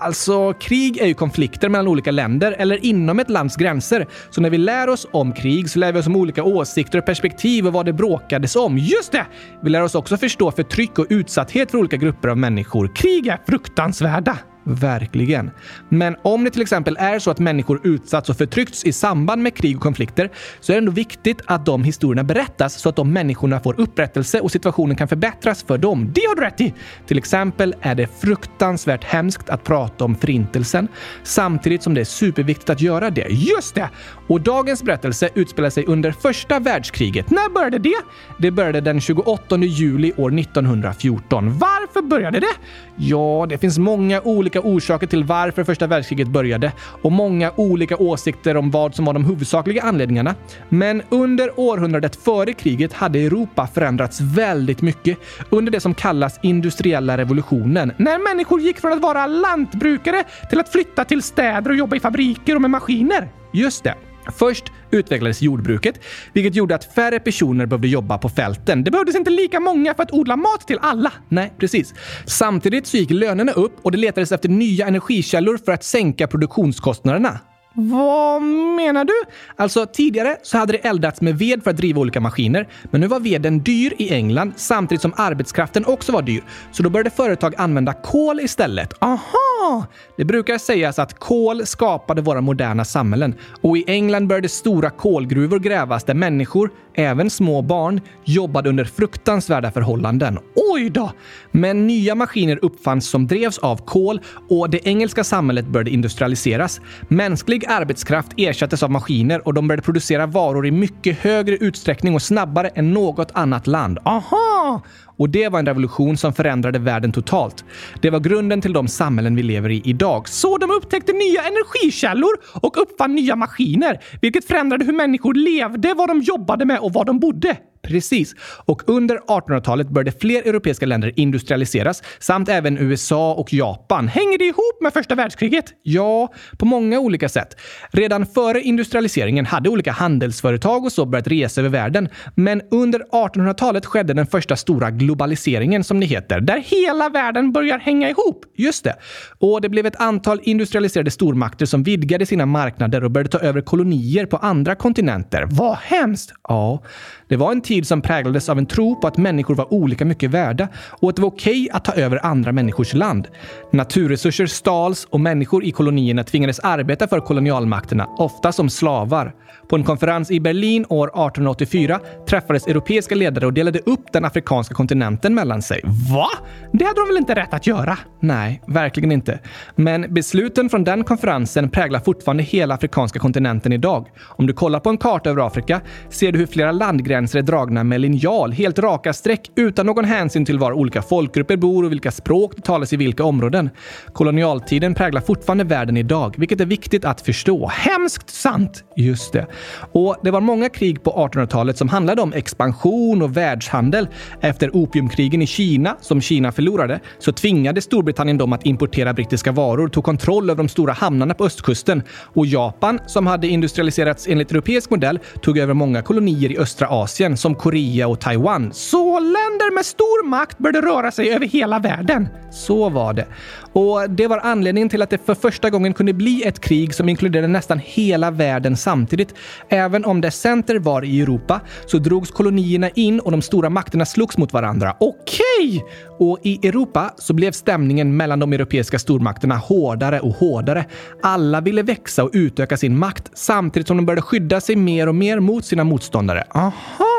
Alltså, 0.01 0.53
krig 0.53 0.99
är 0.99 1.07
ju 1.07 1.15
konflikter 1.15 1.69
mellan 1.69 1.89
olika 1.89 2.11
länder 2.11 2.53
eller 2.59 2.85
inom 2.85 3.19
ett 3.19 3.31
lands 3.31 3.57
gränser. 3.57 4.07
Så 4.31 4.41
när 4.41 4.51
vi 4.51 4.59
lär 4.59 4.89
oss 4.89 5.07
om 5.11 5.33
krig 5.33 5.71
så 5.71 5.79
lär 5.79 5.93
vi 5.93 6.01
oss 6.01 6.07
om 6.07 6.17
olika 6.17 6.43
åsikter 6.43 6.99
och 6.99 7.07
perspektiv 7.07 7.67
och 7.67 7.73
vad 7.73 7.87
det 7.87 7.93
bråkades 7.93 8.57
om. 8.57 8.79
Just 8.79 9.13
det! 9.13 9.27
Vi 9.63 9.71
lär 9.71 9.83
oss 9.83 9.95
också 9.95 10.17
förstå 10.17 10.51
förtryck 10.51 10.99
och 10.99 11.07
utsatthet 11.09 11.71
för 11.71 11.79
olika 11.79 11.97
grupper 11.97 12.29
av 12.29 12.37
människor. 12.37 12.95
Krig 12.95 13.27
är 13.27 13.41
fruktansvärda. 13.47 14.39
Verkligen. 14.69 15.51
Men 15.89 16.17
om 16.23 16.45
det 16.45 16.51
till 16.51 16.63
exempel 16.63 16.97
är 17.01 17.19
så 17.19 17.31
att 17.31 17.39
människor 17.39 17.81
utsatts 17.85 18.31
och 18.31 18.37
förtryckts 18.37 18.85
i 18.85 18.93
samband 18.93 19.43
med 19.43 19.55
krig 19.57 19.77
och 19.77 19.83
konflikter 19.83 20.31
så 20.61 20.73
är 20.73 20.75
det 20.75 20.79
ändå 20.79 20.93
viktigt 20.93 21.41
att 21.47 21.67
de 21.67 21.85
historierna 21.85 22.25
berättas 22.25 22.75
så 22.75 22.89
att 22.89 22.97
de 22.97 23.13
människorna 23.13 23.61
får 23.61 23.81
upprättelse 23.81 24.41
och 24.41 24.53
situationen 24.53 24.97
kan 24.97 25.09
förbättras 25.09 25.63
för 25.63 25.79
dem. 25.79 26.11
Det 26.15 26.21
har 26.21 26.35
du 26.37 26.43
rätt 26.43 26.61
i! 26.61 26.75
Till 27.07 27.19
exempel 27.19 27.75
är 27.81 27.95
det 27.95 28.21
fruktansvärt 28.21 29.05
hemskt 29.05 29.51
att 29.51 29.65
prata 29.65 30.05
om 30.05 30.17
Förintelsen 30.17 30.89
samtidigt 31.23 31.83
som 31.83 31.95
det 31.95 32.01
är 32.01 32.05
superviktigt 32.05 32.71
att 32.71 32.81
göra 32.81 33.11
det. 33.11 33.27
Just 33.31 33.75
det! 33.75 33.91
Och 34.27 34.41
dagens 34.41 34.83
berättelse 34.83 35.29
utspelar 35.35 35.71
sig 35.71 35.85
under 35.85 36.13
första 36.13 36.59
världskriget. 36.59 37.31
När 37.31 37.51
började 37.55 37.79
det? 37.79 37.97
Det 38.39 38.51
började 38.51 38.81
den 38.81 39.01
28 39.01 39.57
juli 39.57 40.13
år 40.17 40.39
1914. 40.39 41.59
Varför 41.59 42.03
började 42.03 42.41
det? 42.41 42.55
Ja, 42.97 43.47
det 43.49 43.59
finns 43.59 43.79
många 43.79 44.21
olika 44.21 44.58
orsaker 44.61 45.07
till 45.07 45.25
varför 45.25 45.65
första 45.65 45.87
världskriget 45.87 46.29
började 46.29 46.73
och 47.03 47.13
många 47.13 47.53
olika 47.57 47.97
åsikter 47.97 48.57
om 48.57 48.71
vad 48.71 48.95
som 48.95 49.05
var 49.05 49.13
de 49.13 49.25
huvudsakliga 49.25 49.83
anledningarna. 49.83 50.35
Men 50.69 51.03
under 51.09 51.61
århundradet 51.61 52.17
före 52.17 52.53
kriget 52.53 52.93
hade 52.93 53.19
Europa 53.19 53.67
förändrats 53.67 54.21
väldigt 54.21 54.83
mycket 54.83 55.19
under 55.51 55.73
det 55.73 55.81
som 55.81 55.95
kallas 55.95 56.39
industriella 56.43 57.19
revolutionen. 57.19 57.93
När 57.97 58.35
människor 58.35 58.61
gick 58.61 58.81
från 58.81 58.93
att 58.93 59.01
vara 59.03 59.27
lantbrukare 59.27 60.25
till 60.51 60.61
att 60.61 60.73
flytta 60.73 61.05
till 61.05 61.23
städer 61.23 61.71
och 61.71 61.77
jobba 61.77 61.97
i 61.97 62.01
fabriker 62.01 62.55
och 62.55 62.63
med 62.63 62.71
maskiner. 62.71 63.29
Just 63.53 63.85
det. 63.85 63.95
Först 64.37 64.65
utvecklades 64.91 65.43
jordbruket, 65.43 66.01
vilket 66.33 66.55
gjorde 66.55 66.75
att 66.75 66.95
färre 66.95 67.21
personer 67.21 67.67
behövde 67.67 67.89
jobba 67.89 68.19
på 68.19 68.29
fälten. 68.29 68.85
Det 68.85 68.91
behövdes 68.91 69.17
inte 69.17 69.31
lika 69.31 69.61
många 69.61 69.95
för 69.95 70.03
att 70.03 70.13
odla 70.13 70.37
mat 70.37 70.67
till 70.67 70.79
alla. 70.81 71.13
Nej, 71.29 71.53
precis. 71.59 71.95
Samtidigt 72.27 72.87
så 72.87 72.97
gick 72.97 73.11
lönerna 73.11 73.53
upp 73.53 73.77
och 73.83 73.93
det 73.93 73.99
letades 73.99 74.33
efter 74.33 74.49
nya 74.49 74.87
energikällor 74.87 75.59
för 75.65 75.73
att 75.73 75.85
sänka 75.85 76.27
produktionskostnaderna. 76.27 77.39
Vad 77.81 78.43
menar 78.43 79.05
du? 79.05 79.15
Alltså 79.57 79.87
tidigare 79.87 80.37
så 80.43 80.59
hade 80.59 80.73
det 80.73 80.79
eldats 80.79 81.21
med 81.21 81.39
ved 81.39 81.63
för 81.63 81.71
att 81.71 81.77
driva 81.77 82.01
olika 82.01 82.21
maskiner, 82.21 82.69
men 82.91 83.01
nu 83.01 83.07
var 83.07 83.21
veden 83.21 83.59
dyr 83.59 83.93
i 83.99 84.15
England 84.15 84.53
samtidigt 84.57 85.03
som 85.03 85.13
arbetskraften 85.17 85.85
också 85.87 86.13
var 86.13 86.23
dyr. 86.23 86.43
Så 86.73 86.83
då 86.83 86.91
började 86.91 87.11
företag 87.11 87.55
använda 87.59 87.93
kol 87.93 88.41
istället. 88.41 88.93
Aha! 88.99 89.87
Det 90.17 90.25
brukar 90.25 90.59
sägas 90.59 90.99
att 90.99 91.19
kol 91.19 91.67
skapade 91.67 92.23
våra 92.23 92.41
moderna 92.41 92.85
samhällen 92.85 93.35
och 93.61 93.79
i 93.79 93.85
England 93.87 94.27
började 94.29 94.49
stora 94.49 94.91
kolgruvor 94.91 95.59
grävas 95.59 96.05
där 96.05 96.15
människor, 96.15 96.71
även 96.95 97.31
små 97.31 97.63
barn, 97.63 98.01
jobbade 98.25 98.69
under 98.69 98.85
fruktansvärda 98.85 99.71
förhållanden. 99.71 100.39
Oj 100.73 100.91
då! 100.91 101.13
Men 101.59 101.87
nya 101.87 102.15
maskiner 102.15 102.59
uppfanns 102.63 103.09
som 103.11 103.27
drevs 103.27 103.59
av 103.59 103.77
kol 103.77 104.21
och 104.49 104.71
det 104.71 104.89
engelska 104.89 105.25
samhället 105.25 105.67
började 105.67 105.91
industrialiseras. 105.91 106.81
Mänsklig 107.09 107.67
arbetskraft 107.69 108.33
ersattes 108.37 108.83
av 108.83 108.91
maskiner 108.91 109.47
och 109.49 109.55
de 109.55 109.69
började 109.69 109.83
producera 109.83 110.27
varor 110.27 110.67
i 110.67 110.71
mycket 110.71 111.19
högre 111.19 111.57
utsträckning 111.57 112.15
och 112.15 112.23
snabbare 112.23 112.69
än 112.69 112.93
något 112.93 113.31
annat 113.35 113.67
land. 113.67 113.99
Aha! 114.05 114.83
Och 115.19 115.31
det 115.31 115.49
var 115.49 115.59
en 115.59 115.67
revolution 115.67 116.17
som 116.17 116.33
förändrade 116.33 116.79
världen 116.79 117.13
totalt. 117.13 117.65
Det 118.03 118.11
var 118.11 118.21
grunden 118.21 118.61
till 118.61 118.73
de 118.73 118.89
samhällen 118.89 119.37
vi 119.37 119.43
lever 119.43 119.71
i 119.71 119.83
idag. 119.85 120.29
Så 120.29 120.59
de 120.59 120.71
upptäckte 120.71 121.13
nya 121.13 121.43
energikällor 121.43 122.33
och 122.55 122.83
uppfann 122.83 123.15
nya 123.15 123.37
maskiner, 123.37 124.03
vilket 124.21 124.45
förändrade 124.45 124.85
hur 124.85 124.93
människor 124.93 125.35
levde, 125.35 125.95
vad 125.95 126.09
de 126.09 126.21
jobbade 126.21 126.65
med 126.65 126.79
och 126.79 126.93
var 126.93 127.05
de 127.05 127.19
bodde. 127.19 127.57
Precis. 127.83 128.35
Och 128.65 128.83
under 128.87 129.17
1800-talet 129.17 129.89
började 129.89 130.13
fler 130.13 130.43
europeiska 130.43 130.87
länder 130.87 131.13
industrialiseras, 131.17 132.03
samt 132.19 132.49
även 132.49 132.79
USA 132.79 133.35
och 133.35 133.53
Japan. 133.53 134.09
Hänger 134.09 134.39
det 134.39 134.45
ihop 134.45 134.81
med 134.81 134.93
första 134.93 135.15
världskriget? 135.15 135.65
Ja, 135.83 136.33
på 136.59 136.67
många 136.67 136.99
olika 136.99 137.29
sätt. 137.29 137.57
Redan 137.91 138.27
före 138.27 138.61
industrialiseringen 138.61 139.47
hade 139.47 139.69
olika 139.69 139.93
handelsföretag 139.93 140.85
och 140.85 140.93
så 140.93 141.07
börjat 141.07 141.27
resa 141.27 141.61
över 141.61 141.71
världen. 141.71 142.09
Men 142.35 142.63
under 142.71 143.01
1800-talet 143.01 143.87
skedde 143.87 144.15
den 144.15 144.27
första 144.27 144.57
stora 144.57 144.91
globaliseringen, 145.09 145.85
som 145.85 146.01
det 146.01 146.07
heter, 146.07 146.41
där 146.41 146.59
hela 146.59 147.09
världen 147.09 147.53
börjar 147.53 147.79
hänga 147.79 148.11
ihop. 148.11 148.45
Just 148.57 148.85
det. 148.85 148.95
Och 149.39 149.61
det 149.61 149.69
blev 149.69 149.87
ett 149.87 150.01
antal 150.01 150.41
industrialiserade 150.43 151.11
stormakter 151.11 151.67
som 151.67 151.83
vidgade 151.83 152.27
sina 152.27 152.47
marknader 152.47 153.05
och 153.05 153.11
började 153.11 153.31
ta 153.31 153.39
över 153.39 153.61
kolonier 153.61 154.27
på 154.27 154.37
andra 154.37 154.75
kontinenter. 154.75 155.47
Vad 155.51 155.77
hemskt! 155.77 156.33
Ja, 156.49 156.83
det 157.29 157.37
var 157.37 157.53
en 157.53 157.61
tid 157.61 157.87
som 157.87 158.03
präglades 158.03 158.49
av 158.49 158.59
en 158.59 158.67
tro 158.67 159.01
på 159.01 159.07
att 159.07 159.17
människor 159.17 159.55
var 159.55 159.73
olika 159.73 160.05
mycket 160.05 160.31
värda 160.31 160.69
och 161.01 161.09
att 161.09 161.17
det 161.17 161.23
var 161.23 161.29
okej 161.29 161.63
okay 161.63 161.77
att 161.77 161.85
ta 161.85 161.93
över 161.93 162.27
andra 162.27 162.53
människors 162.53 162.95
land. 162.95 163.29
Naturresurser 163.73 164.47
stals 164.47 165.05
och 165.05 165.21
människor 165.21 165.65
i 165.65 165.73
kolonierna 165.73 166.25
tvingades 166.25 166.59
arbeta 166.59 167.09
för 167.09 167.21
kolonialmakterna, 167.21 168.07
ofta 168.19 168.53
som 168.53 168.71
slavar. 168.71 169.35
På 169.69 169.77
en 169.77 169.85
konferens 169.85 170.31
i 170.31 170.41
Berlin 170.41 170.85
år 170.89 171.07
1884 171.07 172.01
träffades 172.29 172.67
europeiska 172.67 173.15
ledare 173.15 173.47
och 173.47 173.53
delade 173.53 173.79
upp 173.79 174.13
den 174.13 174.25
afrikanska 174.25 174.75
kontinenten 174.75 175.35
mellan 175.35 175.63
sig. 175.63 175.81
Va? 175.85 176.29
Det 176.73 176.85
hade 176.85 177.01
de 177.01 177.09
väl 177.09 177.17
inte 177.17 177.35
rätt 177.35 177.55
att 177.55 177.67
göra? 177.67 177.99
Nej, 178.21 178.63
verkligen 178.67 179.13
inte. 179.13 179.39
Men 179.77 180.15
besluten 180.15 180.69
från 180.69 180.85
den 180.85 181.05
konferensen 181.05 181.71
präglar 181.71 182.01
fortfarande 182.01 182.43
hela 182.43 182.75
afrikanska 182.75 183.19
kontinenten 183.19 183.73
idag. 183.73 184.07
Om 184.25 184.47
du 184.47 184.53
kollar 184.53 184.81
på 184.81 184.91
en 184.91 184.99
karta 184.99 185.31
över 185.31 185.47
Afrika 185.47 185.81
ser 186.11 186.33
du 186.33 186.39
hur 186.39 186.47
flera 186.47 186.73
landgränser 186.73 187.39
är 187.39 187.43
dragna 187.43 187.85
med 187.85 188.01
linjal, 188.01 188.53
helt 188.53 188.79
raka 188.79 189.13
streck 189.13 189.51
utan 189.57 189.87
någon 189.87 190.05
hänsyn 190.05 190.45
till 190.45 190.59
var 190.59 190.73
olika 190.73 191.03
folkgrupper 191.03 191.57
bor 191.57 191.85
och 191.85 191.93
vilka 191.93 192.11
språk 192.11 192.53
det 192.57 192.63
talas 192.63 192.93
i 192.93 192.97
vilka 192.97 193.25
områden. 193.25 193.71
Kolonialtiden 194.13 194.95
präglar 194.95 195.21
fortfarande 195.21 195.65
världen 195.65 195.97
idag, 195.97 196.35
vilket 196.39 196.61
är 196.61 196.67
viktigt 196.67 197.05
att 197.05 197.21
förstå. 197.21 197.67
Hemskt 197.67 198.31
sant! 198.31 198.85
Just 198.97 199.33
det. 199.33 199.47
Och 199.93 200.17
det 200.23 200.31
var 200.31 200.41
många 200.41 200.69
krig 200.69 201.03
på 201.03 201.11
1800-talet 201.11 201.79
som 201.79 201.89
handlade 201.89 202.23
om 202.23 202.33
expansion 202.33 203.23
och 203.23 203.37
världshandel. 203.37 204.09
Efter 204.41 204.77
opiumkrigen 204.77 205.43
i 205.43 205.47
Kina, 205.47 205.97
som 206.01 206.21
Kina 206.21 206.53
förlorade, 206.53 207.01
så 207.19 207.33
tvingade 207.33 207.81
Storbritannien 207.81 208.39
dem 208.39 208.53
att 208.53 208.67
importera 208.67 209.13
brittiska 209.13 209.53
varor, 209.53 209.89
tog 209.89 210.05
kontroll 210.05 210.51
över 210.51 210.63
de 210.63 210.69
stora 210.69 210.93
hamnarna 210.93 211.35
på 211.35 211.45
östkusten. 211.45 212.03
Och 212.35 212.47
Japan, 212.47 213.01
som 213.07 213.27
hade 213.27 213.47
industrialiserats 213.47 214.29
enligt 214.29 214.51
europeisk 214.51 214.91
modell, 214.91 215.19
tog 215.43 215.59
över 215.59 215.75
många 215.75 216.03
kolonier 216.03 216.53
i 216.53 216.59
östra 216.59 216.89
Asien, 216.89 217.37
som 217.37 217.55
Korea 217.55 218.09
och 218.09 218.21
Taiwan. 218.21 218.71
Så 218.73 219.21
länder 219.21 219.75
med 219.75 219.85
stor 219.85 220.27
makt 220.27 220.59
började 220.59 220.87
röra 220.87 221.11
sig 221.11 221.31
över 221.31 221.47
hela 221.47 221.79
världen. 221.79 222.29
Så 222.51 222.89
var 222.89 223.13
det. 223.13 223.27
Och 223.73 224.11
det 224.11 224.27
var 224.27 224.39
anledningen 224.39 224.89
till 224.89 225.03
att 225.03 225.11
det 225.11 225.27
för 225.27 225.35
första 225.35 225.71
gången 225.71 225.95
kunde 225.95 226.13
bli 226.13 226.43
ett 226.47 226.61
krig 226.61 226.95
som 226.95 227.09
inkluderade 227.09 227.49
nästan 227.49 227.81
hela 227.85 228.31
världen 228.31 228.77
samtidigt. 228.77 229.35
Även 229.69 230.05
om 230.05 230.21
dess 230.21 230.41
center 230.41 230.79
var 230.79 231.05
i 231.05 231.21
Europa 231.21 231.61
så 231.87 231.99
drogs 231.99 232.31
kolonierna 232.31 232.89
in 232.89 233.21
och 233.21 233.31
de 233.31 233.43
stora 233.43 233.71
makterna 233.71 234.07
slogs 234.07 234.39
mot 234.39 234.53
varandra. 234.53 234.97
Okej! 235.01 235.43
Okay! 235.59 235.81
Och 236.19 236.39
i 236.43 236.69
Europa 236.69 237.15
så 237.19 237.35
blev 237.35 237.53
stämningen 237.53 238.17
mellan 238.17 238.39
de 238.39 238.53
europeiska 238.53 238.99
stormakterna 238.99 239.57
hårdare 239.57 240.21
och 240.21 240.33
hårdare. 240.33 240.85
Alla 241.23 241.61
ville 241.61 241.83
växa 241.83 242.25
och 242.25 242.31
utöka 242.33 242.77
sin 242.77 242.99
makt 242.99 243.31
samtidigt 243.35 243.87
som 243.87 243.97
de 243.97 244.07
började 244.07 244.23
skydda 244.23 244.61
sig 244.61 244.77
mer 244.77 245.09
och 245.09 245.15
mer 245.15 245.41
mot 245.41 245.65
sina 245.65 245.85
motståndare. 245.85 246.45
Aha! 246.51 247.18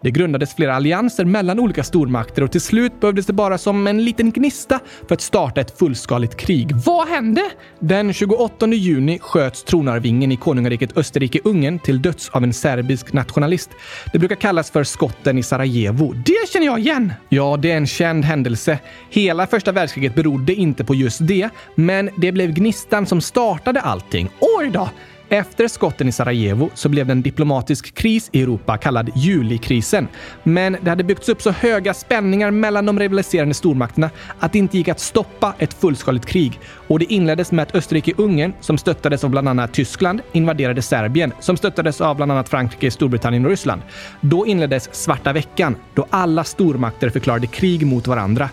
Det 0.00 0.10
grundades 0.10 0.54
flera 0.54 0.76
allianser 0.76 1.24
mellan 1.24 1.60
olika 1.60 1.84
stormakter 1.84 2.42
och 2.42 2.52
till 2.52 2.60
slut 2.60 3.00
behövdes 3.00 3.26
det 3.26 3.32
bara 3.32 3.58
som 3.58 3.86
en 3.86 4.04
liten 4.04 4.30
gnista 4.30 4.80
för 5.08 5.14
att 5.14 5.20
starta 5.20 5.60
ett 5.60 5.78
fullskaligt 5.78 6.36
krig. 6.36 6.76
Vad 6.86 7.08
hände? 7.08 7.42
Den 7.80 8.12
28 8.12 8.66
juni 8.66 9.18
sköts 9.18 9.64
tronarvingen 9.64 10.32
i 10.32 10.36
konungariket 10.36 10.96
Österrike-Ungern 10.96 11.78
till 11.78 12.02
döds 12.02 12.28
av 12.28 12.44
en 12.44 12.52
serbisk 12.52 13.12
nationalist. 13.12 13.70
Det 14.12 14.18
brukar 14.18 14.36
kallas 14.36 14.70
för 14.70 14.84
skotten 14.84 15.38
i 15.38 15.42
Sarajevo. 15.42 16.12
Det 16.12 16.48
känner 16.52 16.66
jag 16.66 16.78
igen! 16.78 17.12
Ja, 17.28 17.56
det 17.56 17.70
är 17.70 17.76
en 17.76 17.86
känd 17.86 18.24
händelse. 18.24 18.78
Hela 19.10 19.46
första 19.46 19.72
världskriget 19.72 20.14
berodde 20.14 20.54
inte 20.54 20.84
på 20.84 20.94
just 20.94 21.26
det, 21.26 21.48
men 21.74 22.10
det 22.16 22.32
blev 22.32 22.52
gnistan 22.52 23.06
som 23.06 23.20
startade 23.20 23.80
allting. 23.80 24.30
Oj 24.58 24.70
då! 24.70 24.88
Efter 25.30 25.68
skotten 25.68 26.08
i 26.08 26.12
Sarajevo 26.12 26.70
så 26.74 26.88
blev 26.88 27.06
det 27.06 27.12
en 27.12 27.22
diplomatisk 27.22 27.94
kris 27.94 28.28
i 28.32 28.42
Europa 28.42 28.76
kallad 28.76 29.10
julikrisen. 29.14 30.08
Men 30.42 30.76
det 30.82 30.90
hade 30.90 31.04
byggts 31.04 31.28
upp 31.28 31.42
så 31.42 31.50
höga 31.50 31.94
spänningar 31.94 32.50
mellan 32.50 32.86
de 32.86 32.98
rivaliserande 32.98 33.54
stormakterna 33.54 34.10
att 34.38 34.52
det 34.52 34.58
inte 34.58 34.78
gick 34.78 34.88
att 34.88 35.00
stoppa 35.00 35.54
ett 35.58 35.74
fullskaligt 35.74 36.26
krig. 36.26 36.60
Och 36.88 36.98
det 36.98 37.12
inleddes 37.12 37.52
med 37.52 37.62
att 37.62 37.74
Österrike-Ungern, 37.74 38.52
som 38.60 38.78
stöttades 38.78 39.24
av 39.24 39.30
bland 39.30 39.48
annat 39.48 39.72
Tyskland, 39.72 40.20
invaderade 40.32 40.82
Serbien, 40.82 41.32
som 41.40 41.56
stöttades 41.56 42.00
av 42.00 42.16
bland 42.16 42.32
annat 42.32 42.48
Frankrike, 42.48 42.90
Storbritannien 42.90 43.44
och 43.44 43.50
Ryssland. 43.50 43.82
Då 44.20 44.46
inleddes 44.46 44.94
svarta 44.94 45.32
veckan, 45.32 45.76
då 45.94 46.06
alla 46.10 46.44
stormakter 46.44 47.10
förklarade 47.10 47.46
krig 47.46 47.86
mot 47.86 48.06
varandra. 48.06 48.48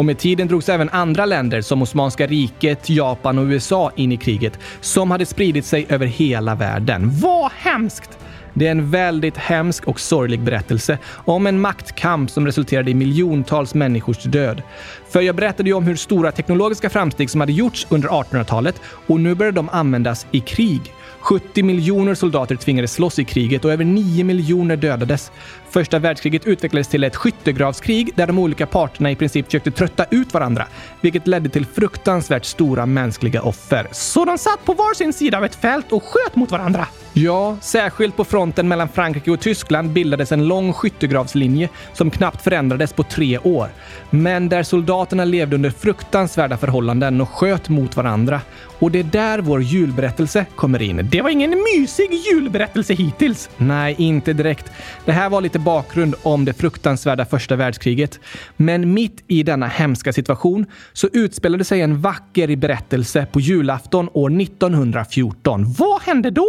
Och 0.00 0.06
med 0.06 0.18
tiden 0.18 0.48
drogs 0.48 0.68
även 0.68 0.88
andra 0.88 1.26
länder 1.26 1.60
som 1.60 1.82
Osmanska 1.82 2.26
riket, 2.26 2.90
Japan 2.90 3.38
och 3.38 3.44
USA 3.44 3.92
in 3.96 4.12
i 4.12 4.16
kriget 4.16 4.58
som 4.80 5.10
hade 5.10 5.26
spridit 5.26 5.64
sig 5.64 5.86
över 5.88 6.06
hela 6.06 6.54
världen. 6.54 7.10
Vad 7.20 7.52
hemskt! 7.52 8.18
Det 8.54 8.66
är 8.66 8.70
en 8.70 8.90
väldigt 8.90 9.36
hemsk 9.36 9.88
och 9.88 10.00
sorglig 10.00 10.40
berättelse 10.40 10.98
om 11.24 11.46
en 11.46 11.60
maktkamp 11.60 12.30
som 12.30 12.46
resulterade 12.46 12.90
i 12.90 12.94
miljontals 12.94 13.74
människors 13.74 14.22
död. 14.22 14.62
För 15.10 15.20
jag 15.20 15.36
berättade 15.36 15.68
ju 15.68 15.74
om 15.74 15.84
hur 15.84 15.96
stora 15.96 16.32
teknologiska 16.32 16.90
framsteg 16.90 17.30
som 17.30 17.40
hade 17.40 17.52
gjorts 17.52 17.86
under 17.90 18.08
1800-talet 18.08 18.80
och 19.06 19.20
nu 19.20 19.34
började 19.34 19.56
de 19.56 19.68
användas 19.68 20.26
i 20.30 20.40
krig. 20.40 20.92
70 21.20 21.62
miljoner 21.62 22.14
soldater 22.14 22.56
tvingades 22.56 22.92
slåss 22.92 23.18
i 23.18 23.24
kriget 23.24 23.64
och 23.64 23.72
över 23.72 23.84
9 23.84 24.24
miljoner 24.24 24.76
dödades. 24.76 25.32
Första 25.70 25.98
världskriget 25.98 26.46
utvecklades 26.46 26.88
till 26.88 27.04
ett 27.04 27.16
skyttegravskrig 27.16 28.10
där 28.14 28.26
de 28.26 28.38
olika 28.38 28.66
parterna 28.66 29.10
i 29.10 29.16
princip 29.16 29.46
försökte 29.46 29.70
trötta 29.70 30.04
ut 30.10 30.34
varandra, 30.34 30.66
vilket 31.00 31.26
ledde 31.26 31.48
till 31.48 31.66
fruktansvärt 31.66 32.44
stora 32.44 32.86
mänskliga 32.86 33.42
offer. 33.42 33.88
Så 33.92 34.24
de 34.24 34.38
satt 34.38 34.64
på 34.64 34.74
var 34.74 34.94
sin 34.94 35.12
sida 35.12 35.38
av 35.38 35.44
ett 35.44 35.54
fält 35.54 35.92
och 35.92 36.04
sköt 36.04 36.36
mot 36.36 36.50
varandra? 36.50 36.86
Ja, 37.12 37.56
särskilt 37.60 38.16
på 38.16 38.24
fronten 38.24 38.68
mellan 38.68 38.88
Frankrike 38.88 39.30
och 39.30 39.40
Tyskland 39.40 39.90
bildades 39.90 40.32
en 40.32 40.48
lång 40.48 40.72
skyttegravslinje 40.72 41.68
som 41.92 42.10
knappt 42.10 42.42
förändrades 42.42 42.92
på 42.92 43.02
tre 43.02 43.38
år. 43.38 43.68
Men 44.10 44.48
där 44.48 44.62
soldaterna 44.62 45.24
levde 45.24 45.56
under 45.56 45.70
fruktansvärda 45.70 46.56
förhållanden 46.56 47.20
och 47.20 47.28
sköt 47.28 47.68
mot 47.68 47.96
varandra. 47.96 48.40
Och 48.78 48.90
det 48.90 48.98
är 48.98 49.04
där 49.04 49.38
vår 49.38 49.62
julberättelse 49.62 50.46
kommer 50.56 50.82
in. 50.82 51.08
Det 51.10 51.22
var 51.22 51.30
ingen 51.30 51.50
mysig 51.50 52.12
julberättelse 52.12 52.94
hittills. 52.94 53.50
Nej, 53.56 53.94
inte 53.98 54.32
direkt. 54.32 54.72
Det 55.04 55.12
här 55.12 55.30
var 55.30 55.40
lite 55.40 55.58
bakgrund 55.60 56.14
om 56.22 56.44
det 56.44 56.52
fruktansvärda 56.52 57.24
första 57.24 57.56
världskriget. 57.56 58.20
Men 58.56 58.94
mitt 58.94 59.24
i 59.26 59.42
denna 59.42 59.66
hemska 59.66 60.12
situation 60.12 60.66
så 60.92 61.08
utspelade 61.12 61.64
sig 61.64 61.80
en 61.80 62.00
vacker 62.00 62.56
berättelse 62.56 63.26
på 63.32 63.40
julafton 63.40 64.08
år 64.12 64.40
1914. 64.40 65.74
Vad 65.78 66.02
hände 66.02 66.30
då? 66.30 66.46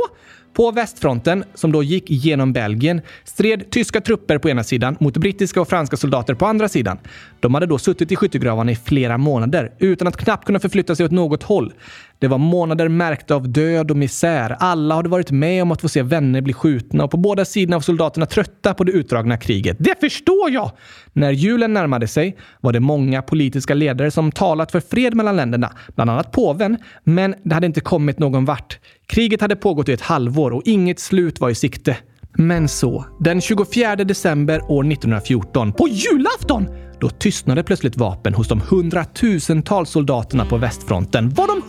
På 0.54 0.72
västfronten, 0.72 1.44
som 1.54 1.72
då 1.72 1.84
gick 1.84 2.10
genom 2.10 2.54
Belgien, 2.54 3.02
stred 3.24 3.72
tyska 3.72 4.02
trupper 4.02 4.38
på 4.38 4.50
ena 4.50 4.64
sidan 4.64 4.98
mot 5.00 5.18
brittiska 5.18 5.62
och 5.62 5.70
franska 5.70 5.98
soldater 5.98 6.34
på 6.34 6.46
andra 6.46 6.70
sidan. 6.70 6.98
De 7.40 7.54
hade 7.54 7.66
då 7.66 7.78
suttit 7.78 8.12
i 8.12 8.16
skyttegravarna 8.16 8.72
i 8.72 8.76
flera 8.76 9.18
månader 9.18 9.72
utan 9.80 10.08
att 10.08 10.18
knappt 10.18 10.46
kunna 10.46 10.60
förflytta 10.60 10.96
sig 10.96 11.06
åt 11.06 11.12
något 11.12 11.44
håll. 11.44 11.74
Det 12.22 12.28
var 12.28 12.38
månader 12.38 12.88
märkta 12.88 13.36
av 13.36 13.50
död 13.50 13.92
och 13.92 13.98
misär. 13.98 14.56
Alla 14.60 14.96
hade 14.96 15.10
varit 15.10 15.32
med 15.32 15.64
om 15.64 15.72
att 15.72 15.82
få 15.82 15.90
se 15.90 16.02
vänner 16.02 16.42
bli 16.42 16.54
skjutna 16.54 17.04
och 17.04 17.12
på 17.12 17.18
båda 17.18 17.46
sidorna 17.46 17.78
var 17.78 17.82
soldaterna 17.82 18.26
trötta 18.26 18.74
på 18.74 18.84
det 18.84 18.92
utdragna 18.92 19.38
kriget. 19.38 19.78
Det 19.80 20.00
förstår 20.00 20.50
jag! 20.52 20.72
När 21.14 21.32
julen 21.32 21.74
närmade 21.74 22.08
sig 22.08 22.38
var 22.60 22.74
det 22.74 22.80
många 22.80 23.22
politiska 23.22 23.74
ledare 23.74 24.12
som 24.12 24.32
talat 24.32 24.72
för 24.72 24.80
fred 24.80 25.16
mellan 25.16 25.36
länderna, 25.36 25.72
bland 25.96 26.10
annat 26.10 26.32
påven, 26.32 26.78
men 27.04 27.36
det 27.44 27.54
hade 27.54 27.68
inte 27.68 27.82
kommit 27.82 28.20
någon 28.20 28.46
vart. 28.46 28.80
Kriget 29.08 29.42
hade 29.42 29.56
pågått 29.56 29.90
i 29.90 29.94
ett 29.94 30.02
halvår 30.02 30.52
och 30.52 30.62
inget 30.66 31.00
slut 31.00 31.40
var 31.40 31.50
i 31.50 31.56
sikte. 31.56 31.98
Men 32.34 32.68
så, 32.68 33.06
den 33.20 33.42
24 33.42 33.96
december 33.96 34.72
år 34.72 34.92
1914, 34.92 35.74
på 35.74 35.88
julafton, 35.88 36.68
då 37.00 37.10
tystnade 37.10 37.64
plötsligt 37.64 37.98
vapen 37.98 38.34
hos 38.34 38.48
de 38.48 38.62
hundratusentals 38.70 39.90
soldaterna 39.90 40.46
på 40.46 40.58
västfronten. 40.58 41.30
Var 41.30 41.48
de 41.48 41.62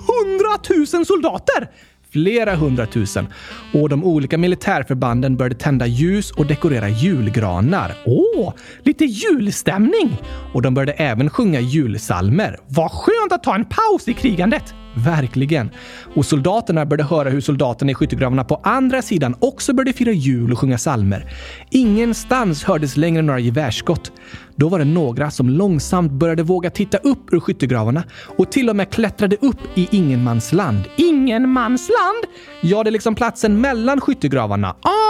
tusen 0.58 1.04
soldater? 1.04 1.68
flera 2.12 2.54
hundratusen 2.54 3.26
och 3.74 3.88
de 3.88 4.04
olika 4.04 4.38
militärförbanden 4.38 5.36
började 5.36 5.54
tända 5.54 5.86
ljus 5.86 6.30
och 6.30 6.46
dekorera 6.46 6.88
julgranar. 6.88 7.94
Åh, 8.06 8.52
lite 8.82 9.04
julstämning! 9.04 10.16
Och 10.52 10.62
de 10.62 10.74
började 10.74 10.92
även 10.92 11.30
sjunga 11.30 11.60
julsalmer. 11.60 12.58
Vad 12.68 12.90
skönt 12.90 13.32
att 13.32 13.42
ta 13.42 13.54
en 13.54 13.64
paus 13.64 14.08
i 14.08 14.14
krigandet! 14.14 14.74
Verkligen. 14.94 15.70
Och 16.14 16.26
soldaterna 16.26 16.86
började 16.86 17.08
höra 17.08 17.30
hur 17.30 17.40
soldaterna 17.40 17.90
i 17.90 17.94
skyttegravarna 17.94 18.44
på 18.44 18.60
andra 18.62 19.02
sidan 19.02 19.34
också 19.38 19.72
började 19.72 19.92
fira 19.92 20.12
jul 20.12 20.52
och 20.52 20.58
sjunga 20.58 20.78
salmer. 20.78 21.32
Ingenstans 21.70 22.64
hördes 22.64 22.96
längre 22.96 23.22
några 23.22 23.40
gevärsskott. 23.40 24.12
Då 24.56 24.68
var 24.68 24.78
det 24.78 24.84
några 24.84 25.30
som 25.30 25.50
långsamt 25.50 26.12
började 26.12 26.42
våga 26.42 26.70
titta 26.70 26.98
upp 26.98 27.32
ur 27.32 27.40
skyttegravarna 27.40 28.04
och 28.38 28.52
till 28.52 28.68
och 28.68 28.76
med 28.76 28.90
klättrade 28.90 29.36
upp 29.36 29.60
i 29.74 29.88
ingenmansland. 29.90 30.84
Ingenmansland? 30.96 32.24
Ja, 32.60 32.84
det 32.84 32.90
är 32.90 32.92
liksom 32.92 33.14
platsen 33.14 33.60
mellan 33.60 34.00
skyttegravarna. 34.00 34.68
Ah! 34.68 35.01